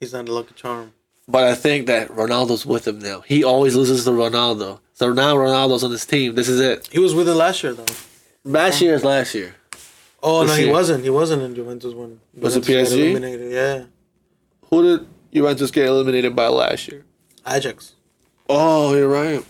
[0.00, 0.92] He's not a lucky charm.
[1.30, 3.20] But I think that Ronaldo's with him now.
[3.20, 4.80] He always loses to Ronaldo.
[4.98, 6.34] So now Ronaldo's on his team.
[6.34, 6.88] This is it.
[6.90, 7.86] He was with it last year though.
[8.42, 9.54] Last year is last year.
[10.20, 10.72] Oh This no, he year.
[10.72, 11.04] wasn't.
[11.04, 13.10] He wasn't in Juventus when Was it Juventus got PSG?
[13.12, 13.52] eliminated.
[13.52, 13.84] Yeah,
[14.70, 17.04] Who did Juventus get eliminated by last year?
[17.46, 17.92] Ajax.
[18.48, 19.44] Oh, you're right.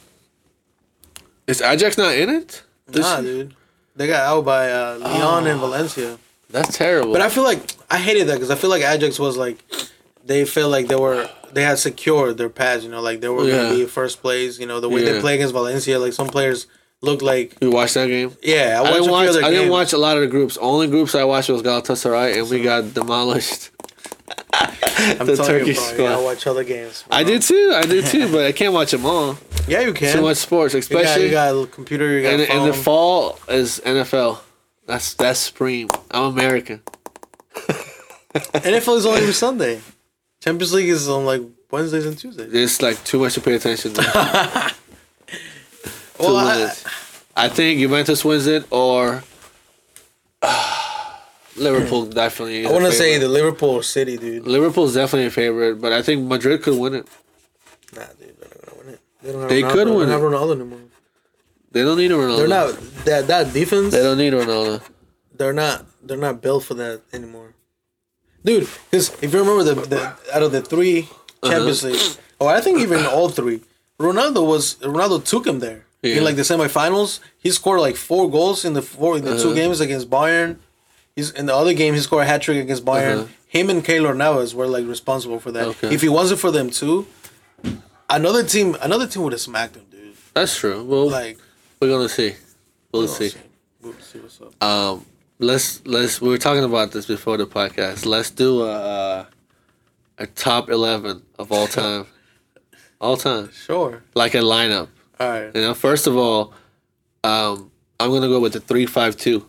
[1.46, 2.62] Is Ajax not in it?
[2.86, 3.44] This nah, year?
[3.44, 3.54] dude.
[3.96, 5.50] They got out by uh, Lyon Oh.
[5.50, 6.18] and Valencia.
[6.50, 7.12] That's terrible.
[7.12, 9.58] But I feel like I hated that because I feel like Ajax was like
[10.26, 12.82] they felt like they were they had secured their pass.
[12.82, 13.56] You know, like they were Yeah.
[13.64, 14.58] gonna be first place.
[14.58, 15.12] You know, the way Yeah.
[15.12, 16.66] they play against Valencia, like some players
[17.00, 18.36] looked like you watched that game?
[18.42, 18.80] yeah.
[18.80, 19.44] I, I, watched didn't a few watch.
[19.44, 20.56] I didn't watch a lot of the groups.
[20.56, 23.70] Only groups I watched was Galatasaray, and we got demolished.
[24.52, 26.12] I'm the telling Turkish you, bro, squad.
[26.12, 27.04] I watch other games.
[27.10, 27.32] I bro.
[27.32, 27.72] did too.
[27.74, 29.36] I did too, but I can't watch them all.
[29.68, 30.16] Yeah, you can.
[30.16, 32.08] Too much sports, You got, especially you got a computer.
[32.08, 32.56] You got and a phone.
[32.62, 34.38] in the fall is NFL.
[34.86, 35.90] That's that's supreme.
[36.10, 36.80] I'm American.
[38.34, 39.80] NFL is only Sunday.
[40.40, 42.52] Champions League is on like Wednesdays and Tuesdays.
[42.52, 44.74] It's like too much to pay attention to.
[46.20, 46.72] Well, I.
[47.36, 49.22] I think Juventus wins it or
[50.42, 51.18] uh,
[51.56, 52.66] Liverpool definitely.
[52.66, 54.44] I want to say the Liverpool City, dude.
[54.44, 57.08] Liverpool's definitely a favorite, but I think Madrid could win it.
[57.94, 59.00] Nah, dude, they're not gonna win it.
[59.22, 59.70] They, don't have They Ronaldo.
[59.72, 60.80] could They win don't have Ronaldo anymore.
[61.70, 62.36] They don't need a Ronaldo.
[62.38, 63.92] They're not that that defense.
[63.92, 64.82] They don't need Ronaldo.
[65.36, 65.86] They're not.
[66.02, 67.47] They're not built for that anymore,
[68.44, 68.68] dude.
[68.90, 70.02] Because if you remember the, the
[70.34, 71.08] out of the three
[71.42, 71.50] Uh-huh.
[71.52, 73.60] Champions League, or I think even all three,
[74.00, 76.16] Ronaldo was Ronaldo took him there Yeah.
[76.18, 77.20] in like the semifinals.
[77.38, 79.54] He scored like four goals in the four in the two Uh-huh.
[79.54, 80.56] games against Bayern.
[81.16, 83.18] He's in the other game he scored a hat trick against Bayern.
[83.22, 83.26] Uh-huh.
[83.56, 85.66] Him and Keylor Navas were like responsible for that.
[85.68, 85.94] Okay.
[85.94, 87.06] If it wasn't for them too,
[88.10, 90.14] another team another team would have smacked him, dude.
[90.34, 90.82] That's true.
[90.84, 91.38] Well, Like
[91.80, 92.34] we're gonna see.
[92.92, 93.28] We'll we'll see.
[93.30, 93.38] see.
[93.82, 94.62] We'll see what's up.
[94.62, 95.04] Um,
[95.38, 96.20] let's let's.
[96.20, 98.06] We were talking about this before the podcast.
[98.06, 99.24] Let's do a uh,
[100.18, 102.06] a top eleven of all time,
[103.00, 104.02] all time, Sure.
[104.14, 104.88] like a lineup.
[105.20, 105.50] All right.
[105.54, 106.52] You know, first of all,
[107.24, 107.70] um,
[108.00, 109.46] I'm gonna go with the three five two.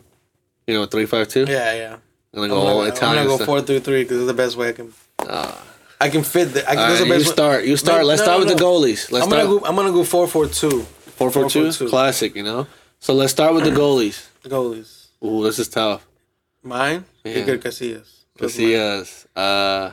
[0.67, 1.45] You know, three five two.
[1.47, 1.93] Yeah, yeah.
[2.33, 4.33] I'm gonna I'm go gonna, all I'm gonna go four three three because it's the
[4.33, 4.93] best way I can.
[5.27, 5.65] Ah.
[6.01, 6.63] I can fit the.
[6.65, 7.65] I can, All right, the you best way- start.
[7.65, 8.01] You start.
[8.01, 8.55] No, Let's no, start with no.
[8.55, 9.11] the goalies.
[9.11, 9.65] Let's I'm gonna go.
[9.65, 10.83] I'm gonna go four four two.
[11.17, 11.71] four four two.
[11.71, 12.33] Classic.
[12.35, 12.67] You know.
[12.99, 14.27] So let's start with the goalies.
[14.43, 14.98] The goalies.
[15.23, 16.07] Ooh, this is tough.
[16.63, 17.05] Mine.
[17.23, 17.35] Yeah.
[17.45, 18.23] Iker Casillas.
[18.37, 19.25] Casillas.
[19.35, 19.91] Uh,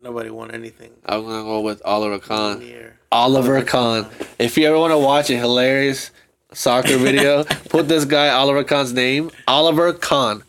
[0.00, 2.58] Nobody won anything I'm gonna go with Oliver Kahn.
[2.58, 2.98] near.
[3.12, 4.06] Oliver Kahn.
[4.38, 6.10] If you ever want to watch a hilarious
[6.52, 9.30] soccer video, put this guy Oliver Kahn's name.
[9.46, 10.42] Oliver Kahn.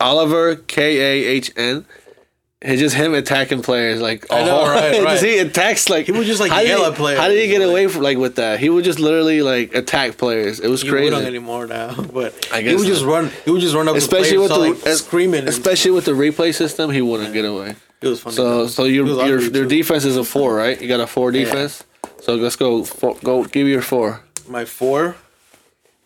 [0.00, 1.84] Oliver K A H N.
[2.64, 5.20] It's just him attacking players like I know, oh, right, right.
[5.20, 7.40] He attacks like He would just, like, how did yell he- at players, How did
[7.42, 8.60] he get like- away from like with that?
[8.60, 10.60] He would just literally like attack players.
[10.60, 11.10] It was crazy.
[11.10, 13.30] wouldn't anymore now, but I guess he would just run.
[13.44, 15.48] He would just run up especially with the like, screaming.
[15.48, 17.74] especially with the replay system, he wouldn't get away.
[18.00, 18.36] it was funny.
[18.36, 18.66] So though.
[18.68, 20.80] so your your your defense is a four, right?
[20.80, 21.82] You got a four defense.
[22.20, 24.20] So let's go four, go give your four.
[24.48, 25.16] my four.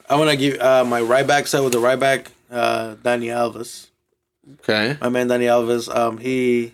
[0.09, 3.89] I'm gonna give uh, my right back side with the right back, uh, Dani Alves.
[4.61, 4.97] Okay.
[5.01, 5.95] My man Dani Alves.
[5.95, 6.73] Um, he.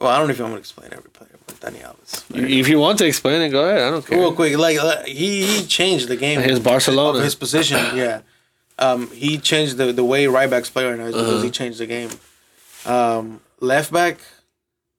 [0.00, 2.24] Well, I don't know if I'm gonna explain every player, but Dani Alves.
[2.34, 3.82] If you want to explain it, go ahead.
[3.82, 4.18] I don't care.
[4.18, 6.40] Real quick, like uh, he he changed the game.
[6.40, 7.20] His Barcelona.
[7.22, 7.78] his position.
[7.94, 8.22] Yeah,
[8.80, 11.42] um, he changed the the way right backs play right now is because Uh-huh.
[11.42, 12.10] he changed the game.
[12.84, 14.18] Um, left back.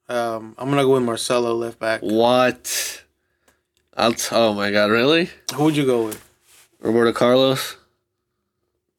[0.08, 2.00] Um, I'm gonna go with Marcelo left back.
[2.02, 3.04] What?
[3.96, 5.30] I'll t- oh my god, really?
[5.56, 6.24] Who would you go with?
[6.80, 7.76] Roberto Carlos?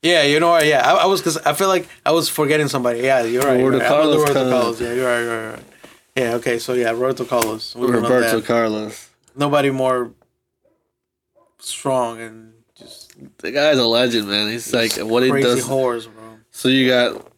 [0.05, 0.67] Yeah, you know what?
[0.67, 3.01] Yeah, I, I was because I feel like I was forgetting somebody.
[3.01, 3.59] Yeah, you're right.
[3.59, 3.89] Roberto right.
[3.89, 4.81] Carlos, Roberto Carlos.
[4.81, 5.21] Yeah, you're right.
[5.23, 5.65] You're right.
[6.15, 6.35] Yeah.
[6.35, 6.59] Okay.
[6.59, 7.75] So yeah, Roberto Carlos.
[7.75, 8.43] We Roberto.
[8.43, 9.09] Carlos.
[9.35, 10.13] Nobody more
[11.59, 14.51] strong and just The guy's a legend, man.
[14.51, 15.67] He's like what he crazy does.
[15.67, 16.39] horse, bro.
[16.51, 17.33] So you got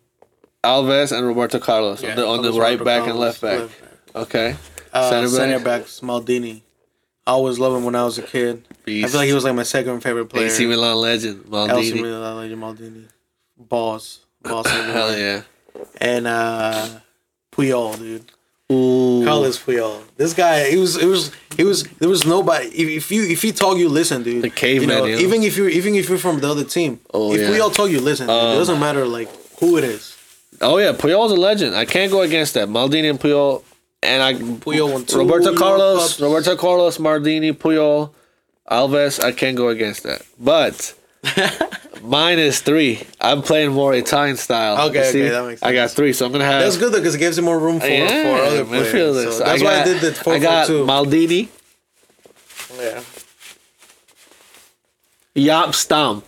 [0.64, 3.70] Alves and Roberto Carlos on the, on the right back and Carlos, left back.
[4.14, 4.56] Okay.
[4.92, 5.82] Uh, Center center, back?
[5.82, 5.88] back.
[6.02, 6.62] Maldini.
[7.26, 8.62] I always loved him when I was a kid.
[8.86, 10.46] I feel like he was like my second favorite player.
[10.46, 11.44] AC Milan legend.
[11.52, 13.04] AC Milan legend Maldini.
[13.58, 14.20] Boss.
[14.42, 14.66] Boss.
[14.70, 15.42] Hell yeah.
[16.00, 16.88] And uh
[17.52, 18.30] Puyol, dude.
[18.70, 19.24] Ooh.
[19.24, 20.02] Carlos Puyol.
[20.16, 21.84] This guy, he was, it was, he was.
[21.84, 22.66] There was nobody.
[22.66, 24.42] If, you, if he told you, listen, dude.
[24.42, 25.18] The caveman, You know, yeah.
[25.18, 27.48] even if you, even if you're from the other team, Oh, if yeah.
[27.50, 29.28] Puyol told you, listen, dude, it Um, doesn't matter like
[29.60, 30.16] who it is.
[30.60, 31.76] Oh yeah, Puyol's a legend.
[31.76, 32.68] I can't go against that.
[32.68, 33.62] Maldini and Puyol,
[34.02, 36.20] and I Puyol won two Roberto Carlos.
[36.20, 38.12] Roberto Carlos, Maldini, Puyol,
[38.70, 39.22] Alves.
[39.22, 40.22] I can't go against that.
[40.38, 40.94] But
[42.02, 43.02] mine is three.
[43.20, 44.88] I'm playing more Italian style.
[44.88, 45.68] Okay, You okay, that makes sense.
[45.68, 46.62] I got three, so I'm gonna have.
[46.62, 49.36] That's good though, because it gives you more room for, Yeah, for other players.
[49.36, 50.84] So that's why I did the four I got two.
[50.84, 51.48] Maldini,
[52.78, 53.02] yeah.
[55.36, 56.22] Jaap Stam.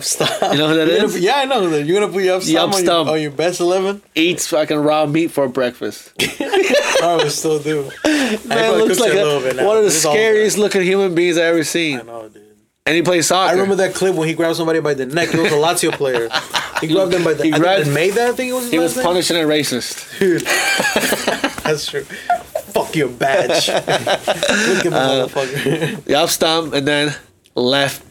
[0.00, 0.52] Stop.
[0.52, 1.12] You know who that is?
[1.12, 1.84] put- yeah, I know who that.
[1.84, 4.00] You're gonna put Jaap on, your, on your best eleven.
[4.14, 6.12] Eats fucking raw meat for breakfast.
[6.20, 7.90] I would still do.
[8.46, 9.66] Man, looks like a a- now.
[9.66, 12.06] one of the scariest looking human beings I ever I seen.
[12.06, 12.42] know, dude.
[12.86, 13.48] And he plays soccer.
[13.50, 15.28] I remember that clip when he grabbed somebody by the neck.
[15.30, 16.28] He was a Lazio player.
[16.80, 17.44] He grabbed them by the.
[17.44, 18.70] He I grabbed- Almeida, I think it was.
[18.70, 20.18] He was punishing a racist.
[20.18, 20.42] Dude,
[21.64, 22.02] that's true.
[22.72, 23.68] Fuck your badge.
[23.68, 25.96] Look at the Uh, motherfucker.
[26.06, 27.14] Jaap and then
[27.54, 28.02] left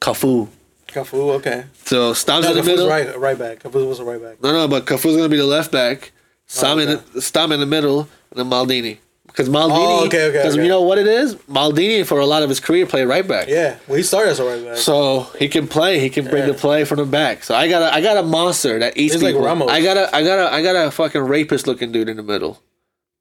[0.00, 0.48] Cafu.
[0.96, 1.64] Cafu, okay.
[1.84, 2.88] So Stam's No, in the Cafu's middle.
[2.88, 3.58] right, right back.
[3.62, 4.42] Cafu was a right back.
[4.42, 6.12] No, no, but Cafu's gonna be the left back.
[6.14, 7.02] Oh, Stam in okay.
[7.14, 8.98] the, Stam in the middle, and then Maldini.
[9.26, 10.62] Because oh, Maldini, Oh, okay, okay, because okay.
[10.62, 11.34] you know what it is.
[11.50, 13.48] Maldini for a lot of his career played right back.
[13.48, 14.76] Yeah, well, he started as a right back.
[14.78, 15.98] So he can play.
[16.00, 16.52] He can bring Yeah.
[16.52, 17.44] the play from the back.
[17.44, 19.44] So I got a I got a monster that eats He's like people.
[19.46, 19.70] Ramos.
[19.70, 22.22] I got a I got a I got a fucking rapist looking dude in the
[22.22, 22.62] middle.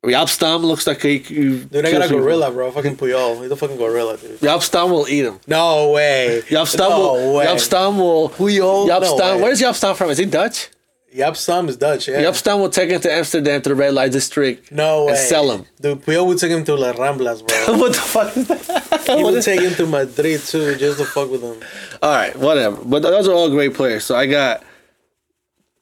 [0.06, 1.20] Jaap Stam looks like he.
[1.20, 2.72] he dude, I got a gorilla, bro.
[2.72, 3.42] Fucking Puyol.
[3.42, 4.40] He's a fucking gorilla, dude.
[4.40, 5.40] Jaap Stam will eat him.
[5.48, 6.42] No way.
[6.48, 7.36] Jaap Stam no will.
[7.36, 7.46] way.
[7.46, 8.30] Jaap Stam will.
[8.30, 8.88] Puyol?
[8.88, 9.36] No Jaap Stam.
[9.38, 9.42] way.
[9.44, 10.10] Where's Jaap Stam from?
[10.10, 10.70] Is he Dutch?
[11.16, 12.10] Yep, Stam is Dutch.
[12.10, 12.24] Yeah.
[12.24, 14.70] Yopstam will take him to Amsterdam to the red light district.
[14.70, 15.12] No way.
[15.12, 15.66] And sell him.
[15.80, 17.78] Dude, Puyol would take him to La Ramblas, bro.
[17.80, 19.16] what the fuck is that?
[19.16, 21.56] he would take him to Madrid too, just to fuck with him.
[22.02, 22.84] All right, whatever.
[22.84, 24.04] But those are all great players.
[24.04, 24.62] So I got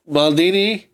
[0.08, 0.86] Maldini,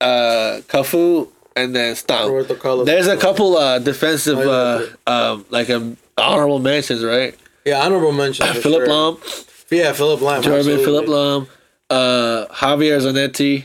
[0.00, 1.28] uh, Cafu,
[1.62, 2.44] and then Stam.
[2.58, 2.86] Carlos.
[2.86, 7.34] There's a couple uh, defensive, uh, um, like um, honorable mentions, right?
[7.64, 8.48] Yeah, honorable mentions.
[8.50, 8.88] for Philip sure.
[8.88, 10.42] Lahm, Yeah, Philipp Lahm.
[10.42, 10.78] German.
[10.78, 11.48] Philipp Lahm,
[11.90, 13.64] uh, Javier Zanetti,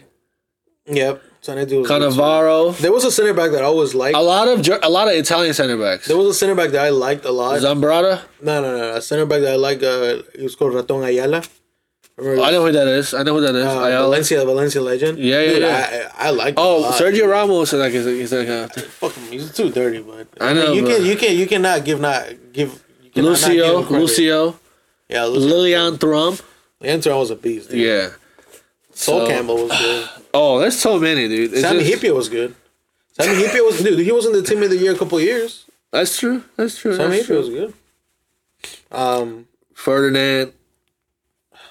[0.87, 1.21] Yep.
[1.43, 2.19] Zanetti was good, too.
[2.19, 2.77] Cannavaro.
[2.77, 4.15] There was a center back that I always liked.
[4.15, 6.07] A lot of a lot of Italian center backs.
[6.07, 7.59] There was a center back that I liked a lot.
[7.59, 8.21] Zambrotta.
[8.41, 8.95] no, no, no.
[8.95, 9.83] A center back that I liked.
[9.83, 11.43] Uh, he was called Raton Ayala.
[12.19, 13.13] I know who that is.
[13.13, 13.65] I know who that is.
[13.65, 14.03] uh, Ayala.
[14.05, 15.17] Valencia, Valencia legend.
[15.17, 16.11] Yeah, yeah, Dude, yeah.
[16.15, 17.27] I, I a Oh, Sergio.
[17.29, 19.31] Ramos is like he's, he's like a, Fuck him.
[19.31, 22.83] He's too dirty, but I know, You can, you can, you cannot give not give.
[23.15, 23.99] Cannot not give Lucio, credit.
[24.01, 24.59] Lucio,
[25.09, 25.47] Yeah, Lucio.
[25.49, 26.41] Lilian Thuram.
[26.81, 27.69] Was a beast.
[27.71, 27.79] Dude.
[27.79, 28.09] Yeah.
[28.93, 30.09] Sol So- Campbell was good.
[30.35, 31.53] Oh, there's so many, dude.
[31.53, 32.55] It's Sami just- Hyypiä was good.
[33.13, 33.99] Sami Hyypiä was dude.
[33.99, 35.65] He was in the team of the year a couple years.
[35.91, 36.43] That's true.
[36.57, 36.95] That's true.
[36.95, 37.73] Sami Hyypiä was good.
[38.91, 40.53] Um, Ferdinand.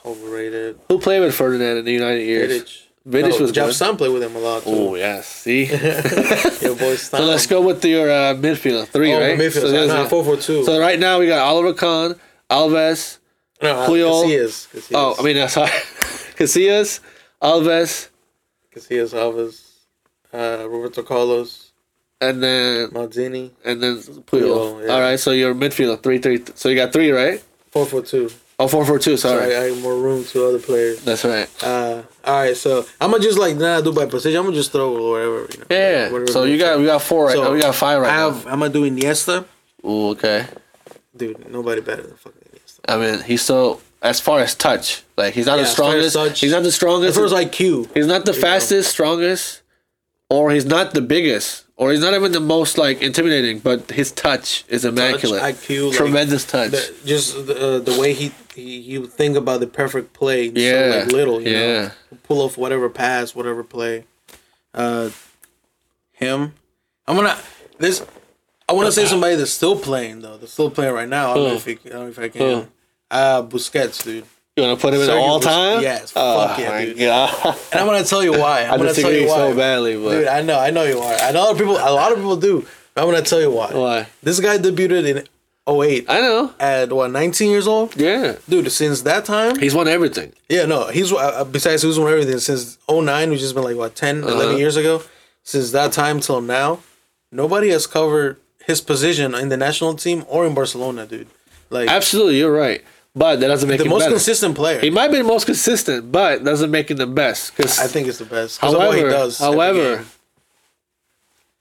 [0.05, 0.79] Overrated.
[0.89, 2.63] Who played with Ferdinand in the United years?
[2.63, 2.79] Vidic.
[3.09, 3.99] Vidic was Jeff good.
[3.99, 4.71] Played with him a lot too.
[4.71, 5.27] Oh yes.
[5.27, 5.65] See.
[6.63, 7.19] Your boy Stam.
[7.21, 9.37] so let's go with your uh, midfield three, Oh, right?
[9.39, 9.71] midfield.
[9.71, 10.65] So, nah, four four two.
[10.65, 12.15] so right now we got Oliver Kahn,
[12.49, 13.19] Alves.
[13.61, 14.25] no, uh, Puyol.
[14.25, 14.69] Casillas.
[14.69, 14.91] Casillas.
[14.95, 15.71] Oh, I mean, uh, sorry,
[16.37, 17.01] Casillas,
[17.43, 18.09] Alves,
[18.73, 19.63] Casillas, Alves,
[20.33, 21.73] uh, Roberto Carlos,
[22.21, 23.51] and then Maldini.
[23.65, 24.23] and then Puyol.
[24.27, 24.93] Puyol, yeah.
[24.93, 25.19] All right.
[25.19, 26.41] So your midfield three, three.
[26.55, 27.43] So you got three, right?
[27.73, 28.31] Four four two.
[28.59, 29.17] Oh, four four two.
[29.17, 31.03] So Sorry, I, I have more room to other players.
[31.05, 31.49] that's right.
[31.65, 34.39] Uh, all right, so I'm gonna just like not do by position.
[34.39, 35.49] I'm gonna just throw whatever.
[35.53, 36.11] You know, Yeah.
[36.13, 37.35] whatever So you got we got four right.
[37.35, 37.53] So, now.
[37.53, 38.47] We got five right I have.
[38.47, 39.45] I'm gonna do Iniesta.
[39.85, 40.47] Ooh, okay.
[41.17, 42.81] Dude, nobody better than fucking Iniesta.
[42.89, 45.97] I mean, he's so as far as touch, like he's not Yeah, the as far
[45.97, 46.15] as strongest.
[46.35, 47.17] touch- he's not the As strongest.
[47.17, 48.43] far as IQ, he's not the you know.
[48.47, 49.63] fastest, strongest,
[50.29, 53.59] or he's not the biggest, or he's not even the most like intimidating.
[53.59, 55.41] But his touch is immaculate.
[55.41, 56.71] Touch, IQ, like, tremendous touch.
[56.71, 60.49] the, just the, uh, the way he, he he would think about the perfect play.
[60.49, 61.41] in so, Yeah, like little.
[61.41, 61.83] You yeah.
[61.83, 61.91] know,
[62.25, 64.05] pull off whatever pass, whatever play.
[64.75, 65.11] Uh,
[66.13, 66.55] him.
[67.07, 67.39] I'm gonna
[67.79, 68.05] this.
[68.69, 70.37] I want to say somebody that's still playing though.
[70.39, 71.33] That's still playing right now.
[71.33, 72.69] I don't know if, he, I don't know if I can.
[73.11, 74.25] Uh, Busquets, dude.
[74.57, 75.83] You want to put him in all Bus- time?
[75.83, 76.99] Yes, Oh fuck yeah, dude.
[76.99, 77.57] god.
[77.73, 78.63] And I'm gonna tell you why.
[78.65, 79.37] I'm I gonna tell you why.
[79.37, 81.15] so badly, but Dude, I know, I know you are.
[81.15, 81.77] I know people.
[81.77, 82.67] A lot of people do.
[82.95, 83.73] But I'm gonna tell you why.
[83.73, 84.07] why?
[84.23, 85.27] This guy debuted in
[85.67, 86.53] 08 I know.
[86.61, 87.97] at what 19 years old.
[87.97, 90.33] Yeah, Dude, since that time, he's won everything.
[90.51, 93.95] yeah, no, he's uh, besides he's won everything since 09, which has been like what
[93.95, 94.57] 10, 11 Uh-huh.
[94.57, 95.03] years ago.
[95.45, 96.81] Since that time till now,
[97.31, 98.37] nobody has covered
[98.67, 101.27] his position in the national team or in Barcelona, dude.
[101.71, 102.83] Like Absolutely, you're right.
[103.15, 104.13] But that doesn't make the him most better.
[104.13, 104.81] consistent player.
[104.81, 107.55] He might be the most consistent, but doesn't make him the best.
[107.55, 108.59] Because I think it's the best.
[108.61, 109.39] 'cause of what However, he does.
[109.39, 110.05] however,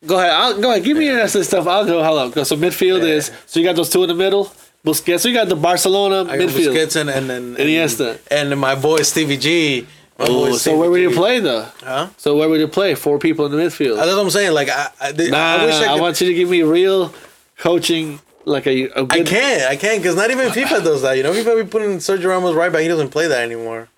[0.06, 0.32] go ahead.
[0.32, 0.84] I'll, go ahead.
[0.84, 1.68] Give me your rest of stuff.
[1.68, 2.02] I'll go.
[2.04, 2.32] Hello.
[2.44, 3.16] So midfield Yeah.
[3.16, 3.32] is.
[3.48, 4.52] So you got those two in the middle.
[4.86, 5.20] Busquets.
[5.20, 6.74] So you got the Barcelona I midfield.
[6.74, 8.18] Busquets and and and, Iniesta.
[8.32, 9.86] and, my boy Stevie G.
[10.28, 11.66] Ooh, so where would you play though?
[11.84, 12.08] Huh?
[12.18, 12.96] So where would you play?
[12.96, 13.98] Four people in the midfield.
[13.98, 14.54] That's what I'm saying.
[14.54, 17.14] Like I, I, Nah, I nah, I I, want you to give me real
[17.58, 19.12] coaching, like a, a good.
[19.12, 19.64] I can't.
[19.72, 21.18] I can't because not even FIFA does that.
[21.18, 22.82] You know, FIFA be putting Sergio Ramos right back.
[22.82, 23.90] He doesn't play that anymore.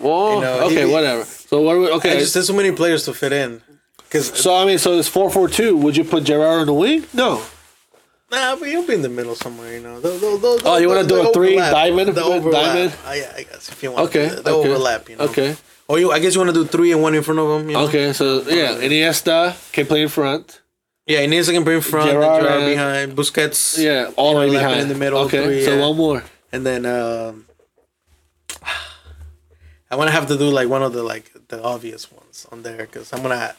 [0.00, 1.24] Whoa, you know, okay, he- whatever.
[1.24, 1.76] So what?
[1.76, 2.16] would- Okay.
[2.16, 3.60] I just there's so many players to fit in.
[3.98, 5.76] Because so I mean, so it's four four two.
[5.76, 7.04] Would you put Gerrard on the wing?
[7.12, 7.42] No.
[8.30, 9.74] nah, but he'll be in the middle somewhere.
[9.74, 10.00] You know.
[10.00, 11.72] They'll, they'll, they'll, Oh, you wanna do a three overlap.
[11.72, 12.14] diamond?
[12.14, 12.64] The overlap.
[12.74, 12.94] Diamond?
[13.06, 14.08] Oh, yeah, I guess if you want.
[14.08, 14.28] Okay.
[14.30, 14.68] to the okay.
[14.70, 15.08] overlap.
[15.08, 15.24] You know.
[15.24, 15.56] Okay.
[15.88, 17.68] Or you, I guess you want to do three and one in front of them.
[17.68, 17.84] You know?
[17.84, 18.14] Okay.
[18.14, 20.61] So yeah, Iniesta can play in front.
[21.06, 23.76] Yeah, Iniesta can bring front, Gerrard Gerrard, behind, Busquets.
[23.82, 25.44] Yeah, all the way behind in the middle, Okay.
[25.44, 25.80] three, so yeah.
[25.86, 26.22] one more.
[26.52, 27.46] And then um,
[29.90, 32.62] I want to have to do like one of the like the obvious ones on
[32.62, 33.54] there because I'm gonna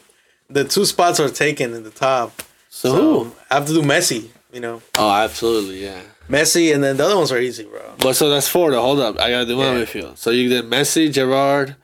[0.48, 2.42] the two spots are taken in the top.
[2.70, 3.32] So, So who?
[3.50, 4.30] I have to do Messi.
[4.52, 6.00] You know, Oh, absolutely, yeah.
[6.28, 7.82] Messi, and then the other ones are easy, bro.
[7.98, 8.80] But so that's four though.
[8.80, 9.84] Hold up, I gotta do my Yeah.
[9.84, 10.16] midfield.
[10.16, 11.76] So you did Messi, Gerrard.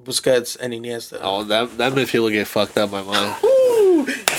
[0.00, 1.18] Busquets and Iniesta.
[1.20, 3.34] Oh, that that midfield will get fucked up by mine.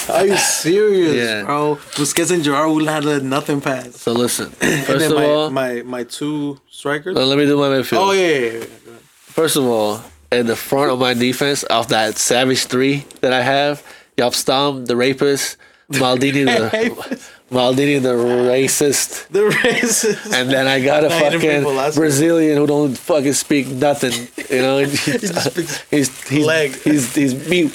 [0.10, 1.44] Are you serious, Yeah.
[1.44, 1.76] bro?
[1.96, 3.96] Busquets and Gerrard will not let nothing pass.
[3.96, 7.16] So listen, first of my, all, my my two strikers.
[7.16, 7.98] let me do my midfield.
[8.00, 8.94] oh yeah, yeah, yeah, yeah.
[9.40, 10.02] First of all,
[10.32, 13.84] in the front of my defense, off that savage three that I have,
[14.18, 15.58] Jaap Stam, the rapist,
[15.92, 17.20] Maldini, the
[17.52, 20.34] Maldini, the racist, the racist.
[20.34, 21.64] and then I got a fucking
[21.94, 24.28] Brazilian who don't fucking speak nothing.
[24.50, 26.76] You know, just speaks he's he's leg.
[26.82, 27.72] he's he's mute.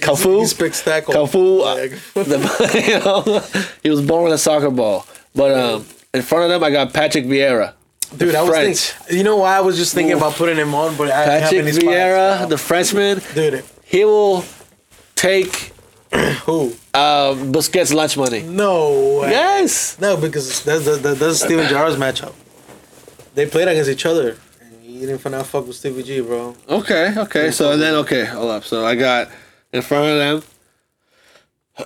[0.00, 1.14] Cafu, he speaks tackle.
[1.14, 1.90] Cafu, uh, Leg.
[2.14, 3.40] the, you know,
[3.82, 5.06] he was born with a soccer ball.
[5.34, 7.74] But um, in front of them, I got Patrick Vieira.
[8.16, 8.78] Dude, I was French.
[8.78, 9.18] thinking.
[9.18, 12.48] You know why I was just thinking about putting him on, but I Patrick Vieira,
[12.48, 13.20] the Frenchman.
[13.34, 13.64] dude.
[13.84, 14.44] He will
[15.14, 15.72] take
[16.44, 16.66] Who?
[16.94, 18.42] um, Busquets' lunch money.
[18.42, 19.20] No.
[19.22, 19.30] Way.
[19.30, 19.98] Yes.
[20.00, 22.34] No, because that's that, that, that's Steven Gerrard's matchup.
[23.34, 26.56] They played against each other, and he didn't finna fuck with Stevie G, bro.
[26.68, 27.14] Okay.
[27.16, 27.50] Okay.
[27.52, 28.64] So then, okay, hold up.
[28.64, 29.28] So I got
[29.72, 30.42] in front of them.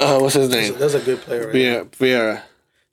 [0.01, 0.79] Uh, what's his That's, name?
[0.79, 1.55] that's a good player, right?
[1.55, 1.89] Vieira.
[1.91, 2.43] Vieira.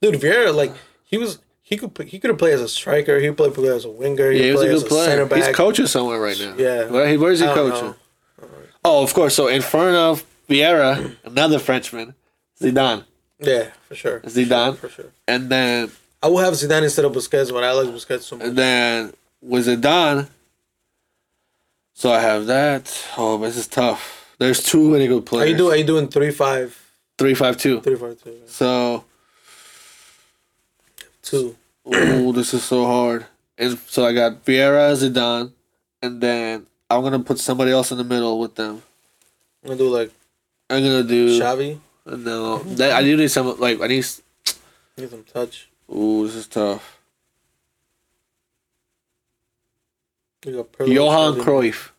[0.01, 0.71] Dude, Vieira, like
[1.03, 3.19] he was, he could he could have played as a striker.
[3.19, 4.29] He could play as a winger.
[4.31, 5.39] He Yeah, he could was a good as a center player.
[5.41, 5.47] back.
[5.47, 6.53] He's coaching somewhere right now.
[6.57, 6.85] Yeah.
[6.91, 7.87] Where, where's he I don't coaching?
[7.87, 7.95] know.
[8.83, 9.33] Oh, of course.
[9.33, 12.13] So in front of Vieira, another Frenchman,
[12.59, 13.05] Zidane.
[13.39, 14.19] Yeah, for sure.
[14.21, 14.75] Zidane.
[14.75, 15.05] For sure.
[15.27, 15.89] And then
[16.21, 18.47] I will have Zidane instead of Busquets, but I like Busquets so much.
[18.47, 20.27] And then with Zidane,
[21.93, 22.83] so I have that.
[23.17, 24.33] Oh, this is tough.
[24.37, 25.45] There's too many good players.
[25.45, 25.73] Are you doing?
[25.73, 26.77] Are you doing three five
[27.17, 27.79] three five two?
[27.81, 29.05] three five two So,
[31.23, 31.55] two?
[31.87, 33.25] ooh, this is so hard.
[33.57, 35.51] And so I got Vieira, Zidane,
[36.01, 38.81] and then I'm gonna put somebody else in the middle with them.
[39.63, 40.11] I'm gonna do like
[40.71, 41.79] I'm gonna do Xavi.
[42.05, 42.59] no.
[42.59, 44.05] That, I do need some like I need.
[44.97, 45.69] Get some touch.
[45.93, 46.99] Ooh, this is tough.
[50.45, 51.35] Johan.
[51.39, 51.89] Cruyff.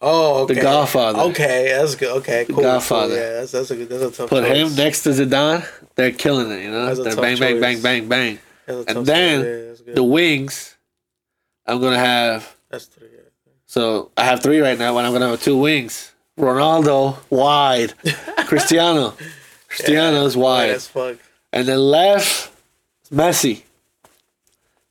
[0.00, 0.54] Oh, okay.
[0.54, 1.20] The Godfather.
[1.30, 2.16] Okay, that's good.
[2.18, 2.62] Okay, cool.
[2.62, 3.14] Godfather.
[3.14, 3.16] Cool.
[3.16, 3.88] Yeah, that's that's a good.
[3.88, 4.30] That's a tough.
[4.30, 4.70] Put choice.
[4.70, 5.66] him next to Zidane.
[5.94, 6.62] They're killing it.
[6.62, 8.38] You know, That's a they're tough bang, bang, bang, bang, bang.
[8.68, 9.40] A and then.
[9.86, 9.94] Yeah.
[9.94, 10.76] The wings.
[11.66, 13.08] I'm gonna have that's three.
[13.12, 13.20] Yeah.
[13.66, 16.11] So I have three right now, and I'm gonna have two wings.
[16.38, 17.94] Ronaldo wide,
[18.46, 19.14] Cristiano,
[19.68, 21.16] Cristiano's Wide wide, as fuck.
[21.52, 22.50] and then left
[23.12, 23.62] Messi.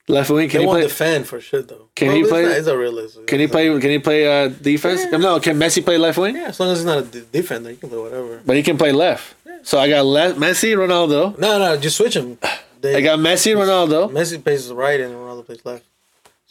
[0.07, 0.49] Left wing.
[0.49, 0.87] Can They he won't play?
[0.87, 1.87] defend for shit though.
[1.95, 3.25] Can Well, he play- not- It's a realist.
[3.27, 3.67] Can he play?
[3.79, 5.01] Can he play uh, defense?
[5.09, 5.17] Yeah.
[5.17, 5.39] No.
[5.39, 6.35] Can Messi play left wing?
[6.35, 8.41] Yeah, as long as he's not a d- defender, he can play whatever.
[8.45, 9.35] But he can play left.
[9.45, 9.59] Yeah.
[9.63, 11.37] So I got left Messi, Ronaldo.
[11.37, 12.37] No, no, just switch him.
[12.81, 14.11] They, I got Messi, Ronaldo.
[14.11, 15.85] Messi plays right and Ronaldo plays left.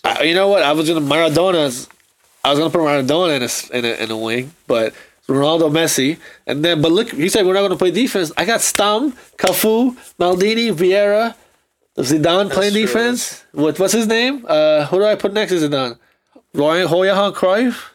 [0.05, 0.63] I, you know what?
[0.63, 1.89] I was gonna Maradona's.
[2.45, 4.95] I was gonna put Maradona in a in a, in a wing, but
[5.29, 8.33] Ronaldo, Messi, and then but look, you said we're not gonna play defense.
[8.37, 11.35] I got Stam, Cafu, Maldini, Vieira,
[11.99, 12.83] Zidane playing true.
[12.83, 13.45] defense.
[13.53, 14.45] What what's his name?
[14.49, 15.99] Uh, who do I put next to Zidane?
[16.55, 17.91] Roy Johan Cruyff,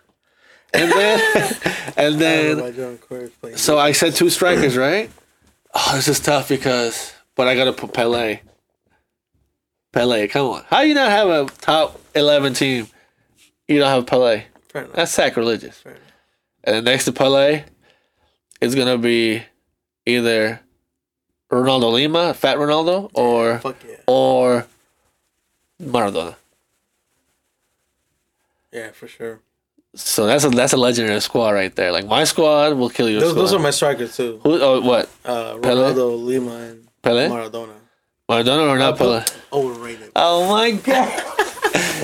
[0.74, 1.20] and then
[1.98, 5.10] and I then Cruyff so I said two strikers, right?
[5.74, 8.40] Oh, this is tough because, but I gotta put Pele.
[9.92, 10.64] Pele, come on.
[10.70, 12.88] How you not have a top eleven team?
[13.68, 14.46] You don't have Pele.
[14.94, 15.84] That's sacrilegious.
[16.64, 17.64] And then next to Pele,
[18.62, 19.44] it's gonna be
[20.06, 20.62] either
[21.52, 23.96] Ronaldo Lima, Fat Ronaldo, or yeah.
[24.08, 24.68] or
[25.82, 26.36] Maradona.
[28.72, 29.40] Yeah, for sure.
[29.96, 31.92] So that's a that's a legendary squad right there.
[31.92, 33.20] Like my squad will kill you.
[33.20, 34.42] Those, those are my strikers too.
[34.44, 34.62] Who?
[34.62, 35.10] Oh, what?
[35.24, 35.94] Uh, Pele?
[35.94, 37.30] Lima, and Pele?
[37.30, 37.76] Maradona.
[38.30, 39.24] Maradona or not Pele?
[39.54, 40.12] Overrated.
[40.16, 41.24] Oh my god!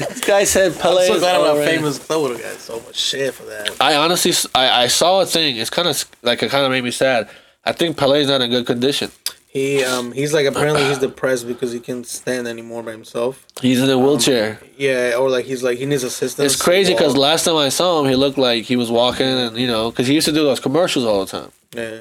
[0.09, 1.01] this guy said Pele.
[1.01, 2.09] I'm so is glad I'm not famous.
[2.11, 3.75] I would have got so much shit for that.
[3.81, 5.57] I honestly, I, I saw a thing.
[5.57, 7.29] It's kind of like it kind of made me sad.
[7.63, 9.11] I think Pele's not in good condition.
[9.47, 13.45] He um he's like apparently he's depressed because he can't stand anymore by himself.
[13.61, 14.61] He's in a wheelchair.
[14.77, 16.53] Yeah, or like he's like he needs assistance.
[16.53, 19.57] it's crazy because last time I saw him, he looked like he was walking, and
[19.57, 21.51] you know, because he used to do those commercials all the time.
[21.75, 21.99] yeah,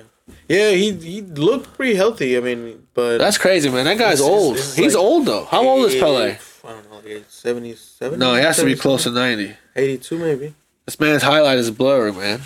[0.48, 2.36] yeah, he he looked pretty healthy.
[2.36, 3.84] I mean, but That's crazy, man.
[3.84, 4.54] That guy's This old.
[4.54, 5.44] this is He's like- old though.
[5.46, 6.38] How old is Pele?
[6.64, 8.18] I don't know, like 77?
[8.18, 9.54] No, he has to be close to ninety.
[9.76, 10.54] 82 maybe.
[10.86, 12.40] This man's highlight is blurry, man.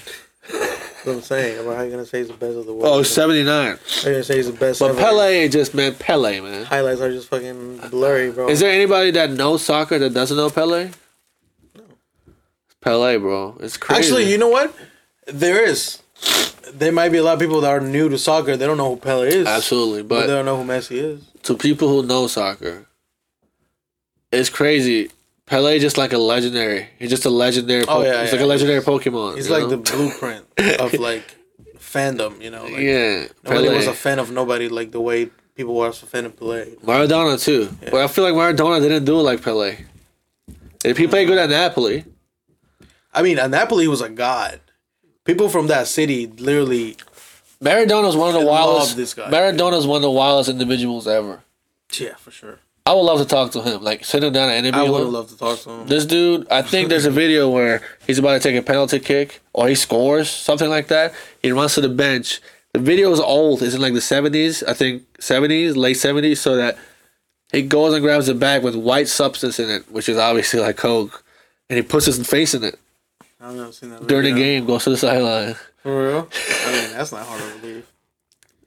[0.50, 1.64] That's what I'm saying.
[1.64, 2.86] How you gonna say he's the best of the world?
[2.86, 3.46] Oh, 79.
[3.46, 3.78] How you
[4.14, 4.80] gonna say he's the best?
[4.80, 4.98] But ever?
[5.00, 6.64] Pele ain't just meant Pele, man.
[6.64, 8.48] highlights are just fucking blurry, bro.
[8.48, 10.90] Is there anybody that knows soccer that doesn't know Pele?
[11.76, 11.82] No.
[12.80, 13.56] Pele, bro.
[13.60, 14.00] It's crazy.
[14.00, 14.74] Actually, you know what?
[15.26, 16.02] There is.
[16.72, 18.56] There might be a lot of people that are new to soccer.
[18.56, 19.46] They don't know who Pele is.
[19.46, 21.20] Absolutely, But, but they don't know who Messi is.
[21.42, 22.86] to people who know soccer,
[24.34, 25.10] it's crazy.
[25.46, 26.88] Pele just like a legendary.
[26.98, 27.84] He's just a legendary.
[27.86, 28.36] Oh, yeah, he's yeah.
[28.36, 29.36] like a legendary Pokemon.
[29.36, 29.68] He's like know?
[29.70, 30.46] the blueprint
[30.80, 31.36] of like
[31.76, 32.40] fandom.
[32.40, 33.26] You know, like yeah.
[33.44, 33.76] nobody Pele.
[33.76, 36.64] was a fan of nobody like the way people were a fan of Pele.
[36.76, 37.68] Maradona too.
[37.80, 39.76] But I feel like Maradona didn't do it like Pele.
[40.84, 42.04] If he played good at Napoli,
[43.12, 44.60] I mean, at Napoli he was a god.
[45.24, 46.96] People from that city literally,
[47.62, 48.96] Maradona's one of the wildest.
[48.96, 49.30] this guy.
[49.30, 51.42] Maradona's one of the wildest individuals ever.
[51.98, 52.58] yeah, for sure.
[52.86, 53.82] I would love to talk to him.
[53.82, 55.12] Like sit him down and interview I would him.
[55.12, 55.86] loved to talk to him.
[55.86, 59.40] This dude, I think there's a video where he's about to take a penalty kick
[59.54, 61.14] or he scores, something like that.
[61.42, 62.40] He runs to the bench.
[62.74, 63.62] The video is old.
[63.62, 66.76] It's in like the 70s, I think 70s, late 70s, so that
[67.52, 70.76] he goes and grabs a bag with white substance in it, which is obviously like
[70.76, 71.24] Coke,
[71.70, 72.78] and he puts his face in it
[73.40, 75.54] I've never seen that during the game, goes to the sideline.
[75.82, 76.28] For real?
[76.66, 77.86] I mean, that's not hard to believe.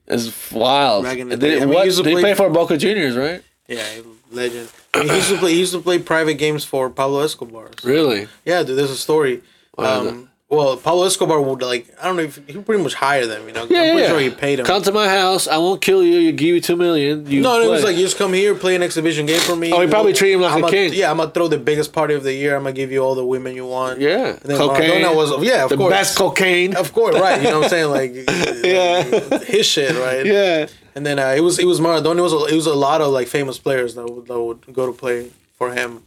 [0.06, 1.04] It's wild.
[1.04, 1.56] Back in the And day.
[1.56, 3.42] I mean, he what, used to did play- play for Boca Juniors, right?
[3.68, 3.84] Yeah,
[4.32, 4.70] legend.
[4.94, 5.52] I mean, he used to play.
[5.52, 7.68] He used to play private games for Pablo Escobar.
[7.78, 8.26] So- Really?
[8.44, 8.78] Yeah, dude.
[8.78, 9.42] There's a story.
[9.76, 11.86] Um, well, Pablo Escobar would like.
[12.00, 13.46] I don't know if he pretty much hire them.
[13.46, 14.08] You know, Yeah, I'm pretty yeah.
[14.08, 14.64] sure he paid him.
[14.64, 15.46] Come to my house.
[15.46, 16.18] I won't kill you.
[16.18, 17.30] You give you two million.
[17.30, 19.70] You no, it was like you just come here, play an exhibition game for me.
[19.74, 20.94] Oh, he probably treated him like I'm a gonna- king.
[20.94, 22.56] Yeah, I'm gonna throw the biggest party of the year.
[22.56, 24.00] I'm gonna give you all the women you want.
[24.00, 25.04] yeah, And then cocaine.
[25.04, 26.74] Maradona was yeah, of the course, best cocaine.
[26.74, 27.42] of course, right?
[27.42, 27.90] You know what I'm saying?
[27.90, 28.14] Like,
[28.64, 29.38] Yeah.
[29.44, 30.24] his shit, right?
[30.24, 30.66] Yeah.
[30.98, 32.18] And then uh, it was it was Maradona.
[32.18, 34.74] It was a, it was a lot of like famous players that would, that would
[34.74, 36.02] go to play for him,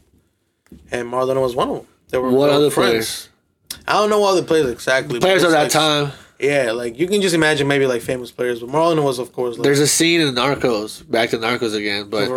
[0.91, 1.87] and Maradona was one of them.
[2.09, 3.29] They were What other friends.
[3.69, 3.83] players?
[3.87, 5.17] I don't know all the players exactly.
[5.19, 6.11] but Players of that like- time.
[6.39, 9.55] Yeah, like you can just imagine maybe like famous players, but Maradona was of course.
[9.57, 12.27] Like, There's a scene in Narcos, back to Narcos again, but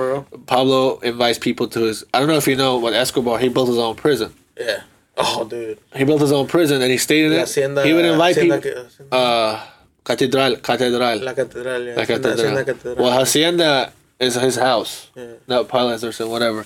[0.47, 2.05] Pablo invites people to his.
[2.15, 4.33] I don't know if you know, but Escobar he built his own prison.
[4.61, 4.83] yeah.
[5.17, 5.79] Oh, dude.
[5.97, 7.41] He built his own prison and he stayed in La it.
[7.49, 8.85] hacienda, he would invite hacienda people.
[8.85, 9.61] que- Uh,
[10.05, 11.83] catedral, catedral, La Catedral.
[11.87, 11.95] Yeah.
[11.97, 12.65] La Hacienda- Hacienda catedral.
[12.65, 13.05] Catedral.
[13.05, 15.25] Well, hacienda is his house, Yeah.
[15.47, 16.65] not palace or something, whatever.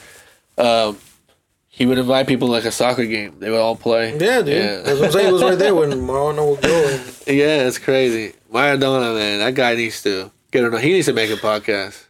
[0.56, 0.98] Um,
[1.68, 3.36] he would invite people like a soccer game.
[3.38, 4.10] They would all play.
[4.18, 4.48] Yeah, dude.
[4.48, 4.76] Yeah.
[4.82, 5.26] That's what I'm saying.
[5.26, 6.88] He was right there when Maradona would go.
[6.88, 7.00] And,
[7.38, 8.34] Yeah, it's crazy.
[8.52, 10.76] Maradona, man, that guy needs to get on.
[10.80, 12.06] He needs to make a podcast.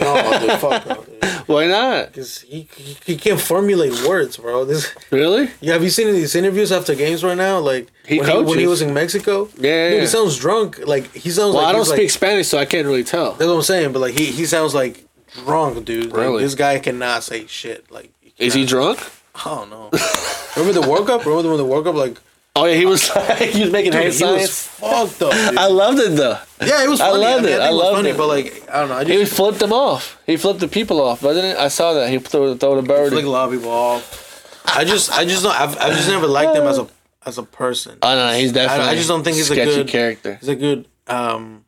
[0.00, 1.24] No, dude, fuck dude.
[1.46, 2.08] Why not?
[2.08, 4.64] Because he, he he can't formulate words, bro.
[4.64, 5.50] This Really?
[5.60, 5.74] yeah.
[5.74, 7.58] Have you seen these interviews after games right now?
[7.58, 9.48] Like He when, he, when he was in Mexico.
[9.58, 10.00] Yeah, yeah, Dude, yeah.
[10.02, 10.80] he sounds drunk.
[10.86, 13.32] Like he sounds Well, like I don't speak Like, Spanish, so I can't really tell.
[13.32, 13.92] that's what I'm saying.
[13.92, 15.04] But like he he sounds like
[15.44, 16.06] drunk, dude.
[16.12, 16.42] Like, Really?
[16.42, 17.90] this guy cannot say shit.
[17.90, 19.00] Like Is he drunk?
[19.34, 19.90] I don't know.
[20.56, 21.24] Remember the World Cup?
[21.26, 21.94] Remember when the World Cup?
[21.94, 22.18] Like
[22.58, 25.32] Oh yeah, he was like he was making hand Dude, he was fucked up.
[25.32, 25.58] Dude.
[25.58, 26.38] I loved it though.
[26.64, 27.24] yeah, it was Funny.
[27.24, 27.60] I loved mean, it.
[27.60, 28.16] I, I think it loved funny, it.
[28.16, 28.96] but like I don't know.
[28.96, 30.18] I He flipped them off.
[30.26, 31.56] He flipped the people off, wasn't it?
[31.58, 32.08] I saw that.
[32.10, 33.12] He threw, throw the bird.
[33.12, 34.62] flick a lot of people off.
[34.66, 35.54] I just, I just don't.
[35.58, 36.88] I've, I've just never liked him as a
[37.26, 37.98] as a person.
[38.02, 38.38] I don't know.
[38.38, 38.90] He's definitely.
[38.92, 40.36] I just don't think he's a good- character.
[40.40, 41.64] He's a good um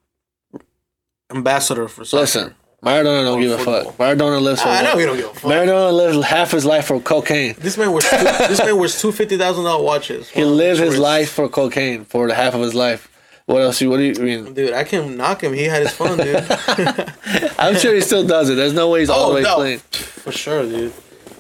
[1.31, 2.21] ambassador for soccer.
[2.23, 3.97] Listen, Maradona don't give a fuck.
[3.97, 4.69] Maradona lives for.
[4.69, 5.51] I know he don't give a fuck.
[5.51, 7.57] Maradona lived half his life for cocaine.
[7.59, 8.17] This man wears two,
[8.49, 10.29] this man wears two fifty thousand dollar watches.
[10.29, 13.11] He lived his life for cocaine for the half of his life.
[13.47, 13.81] What else?
[13.81, 14.55] You what do you I mean?
[14.55, 15.55] Dude, I can knock him.
[15.55, 16.37] He had his fun, dude.
[17.59, 18.55] I'm sure he still does it.
[18.55, 19.55] There's no way he's all Oh, the way no.
[19.57, 19.79] clean.
[19.79, 20.93] For sure, dude.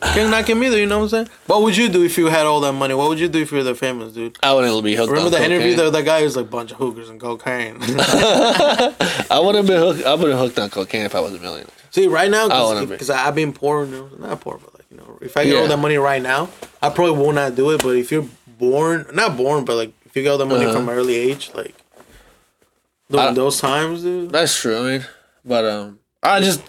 [0.03, 1.28] Can't knock him either, you know what I'm saying?
[1.46, 2.94] What would you do if you had all that money?
[2.94, 4.36] What would you do if you were the famous, dude?
[4.42, 5.11] I wouldn't be hooked.
[5.11, 5.53] Remember on the cocaine.
[5.53, 5.90] interview though?
[5.90, 7.76] that guy was like a bunch of hookers and cocaine.
[7.82, 10.05] I wouldn't have been hooked.
[10.05, 11.66] I would have hooked on cocaine if I was a millionaire.
[11.90, 12.86] See, right now, I wanna be.
[12.86, 15.61] because I've been poor, not poor, but like you know, if I get Yeah.
[15.61, 16.49] all that money right now,
[16.82, 17.82] I probably will not do it.
[17.82, 18.26] But if you're
[18.59, 20.74] born, not born, but like if you get all that money Uh-huh.
[20.74, 21.74] from an early age, like
[23.11, 24.30] during those times, dude.
[24.30, 24.78] That's true.
[24.78, 25.07] I mean,
[25.44, 26.61] but um, I just.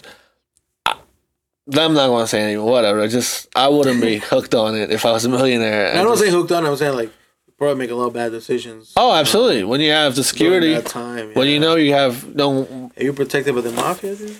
[1.78, 2.64] I, I'm not gonna say anything.
[2.64, 3.00] Whatever.
[3.02, 5.90] I just I wouldn't be hooked on it if I was a millionaire.
[5.92, 6.66] I don't just- say hooked on.
[6.66, 7.08] I'm saying like
[7.46, 8.92] you probably make a lot of bad decisions.
[8.96, 9.64] Oh, absolutely.
[9.64, 11.34] When you have the security, that time.
[11.34, 14.36] when you know you have no Are you protected by the mafia, dude?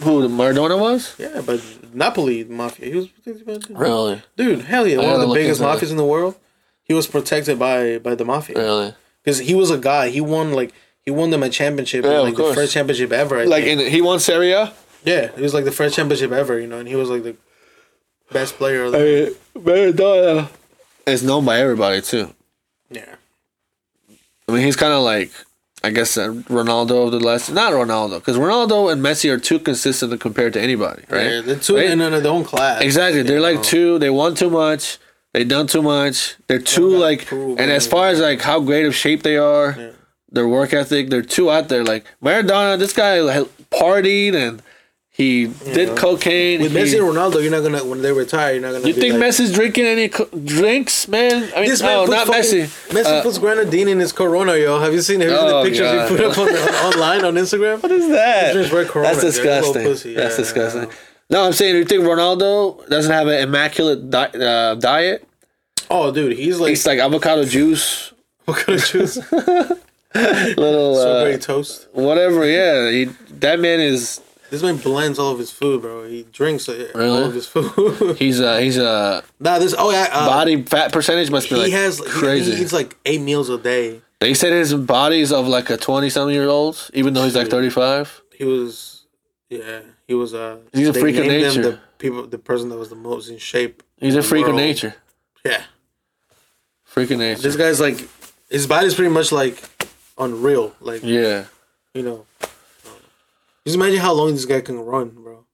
[0.00, 1.14] who the Maradona was.
[1.18, 1.60] Yeah, but
[1.92, 2.86] Napoli mafia.
[2.86, 4.62] He was protected by the Really, dude.
[4.62, 6.36] Hell yeah, I one of the biggest mafias in the world.
[6.84, 8.94] He was protected by by the mafia really.
[9.22, 10.08] because he was a guy.
[10.08, 10.72] He won like
[11.04, 13.38] he won them a championship, Yeah, like the first championship ever.
[13.40, 14.72] I Like in he won Serie A.
[15.04, 16.58] yeah, it was like the first championship ever.
[16.60, 17.36] You know, and he was like the
[18.32, 18.84] best player.
[18.84, 20.48] Of the, Maradona
[21.06, 22.34] is known by everybody too.
[22.90, 23.16] yeah,
[24.48, 25.30] I mean, he's kind of like,
[25.82, 27.50] I guess, uh, Ronaldo of the last.
[27.50, 31.26] Not Ronaldo, because Ronaldo and Messi are too consistent to compare to anybody, right?
[31.30, 31.90] yeah, the two Right?
[31.90, 32.82] in their own class.
[32.82, 33.22] Exactly.
[33.22, 33.98] They're like two.
[33.98, 34.98] They won too much.
[35.32, 36.34] They done too much.
[36.48, 39.36] They're too gotta like, prove and as far as like how great of shape they
[39.36, 39.90] are, Yeah.
[40.30, 41.84] their work ethic, they're too out there.
[41.84, 44.60] Like Maradona, this guy like, partied and
[45.20, 46.62] he did cocaine.
[46.62, 48.52] With he- Messi and Ronaldo, you're not gonna when they retire.
[48.54, 48.86] You're not gonna.
[48.88, 51.50] you think like, Messi's drinking any co- drinks, man?
[51.54, 52.88] I mean, This man no, not fucking- Messi.
[52.94, 54.78] Messi Uh, puts grenadine in his Corona, yo.
[54.80, 55.20] Have you seen?
[55.20, 56.10] Have you seen Oh, the pictures God.
[56.10, 57.82] he put up on, on, online on Instagram?
[57.82, 58.54] What is that?
[58.88, 59.82] Corona, That's disgusting.
[59.84, 60.42] pussy, That's yeah.
[60.44, 60.86] disgusting.
[61.28, 65.26] No, I'm saying, you think Ronaldo doesn't have an immaculate di- uh, diet?
[65.90, 68.12] Oh, dude, he's like It's like avocado juice,
[68.48, 69.18] of juice?
[70.14, 71.86] little uh, toast.
[71.92, 72.44] whatever.
[72.46, 73.04] Yeah, he,
[73.40, 74.20] that man is.
[74.50, 76.04] This man blends all of his food, bro.
[76.08, 77.08] He drinks uh, Really?
[77.20, 78.16] all of his food.
[78.18, 79.74] He's uh he's uh nah, this.
[79.78, 82.50] Oh yeah, uh, body fat percentage must be he like has crazy.
[82.52, 84.00] He, he eats like eight meals a day.
[84.18, 87.48] they said his body's of like a twenty something year old, even though he's like
[87.48, 88.20] thirty five.
[88.36, 89.04] He was,
[89.48, 90.34] yeah, he was.
[90.34, 91.62] Uh, He's a freak of nature.
[91.62, 93.82] The people, the person that was the most in shape.
[93.98, 94.94] He's a freak of nature.
[95.44, 95.62] Yeah,
[96.84, 97.42] Freak of nature.
[97.42, 98.08] this guy's like,
[98.50, 99.62] his body's pretty much like
[100.18, 100.74] unreal.
[100.80, 101.44] Like yeah.
[101.94, 102.26] you know,
[103.66, 105.44] just imagine how long this guy can run, bro.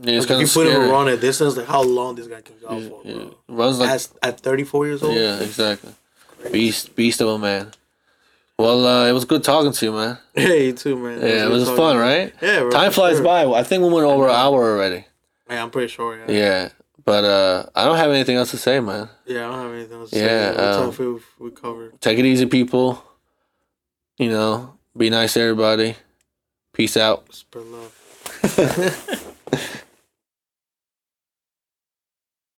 [0.00, 0.90] Yeah, it's Like, kind if you put him scary.
[0.90, 3.14] around a distance, like how long this guy can go for, Yeah.
[3.14, 3.34] bro.
[3.48, 5.14] Runs like At, at 34 years old.
[5.14, 5.92] yeah, exactly.
[6.52, 7.72] Beast, beast of a man.
[8.58, 10.18] Well, uh, it was good talking to you, man.
[10.34, 11.20] Hey, you too, man.
[11.20, 12.32] Yeah, it good was fun, right?
[12.40, 13.24] Yeah, bro, Time flies sure.
[13.24, 13.44] by.
[13.46, 15.04] I think we went over an hour already.
[15.50, 16.16] Yeah, I'm pretty sure.
[16.16, 16.30] Yeah.
[16.30, 16.68] Yeah,
[17.04, 19.08] but uh, I don't have anything else to say, man.
[19.26, 21.02] Yeah, I don't have anything else to Yeah, say.
[21.02, 22.00] Um, we, we covered?
[22.00, 23.02] Take it easy, people.
[24.18, 25.96] You know, be nice to everybody.
[26.78, 27.34] Peace out.
[27.34, 27.92] Spread love.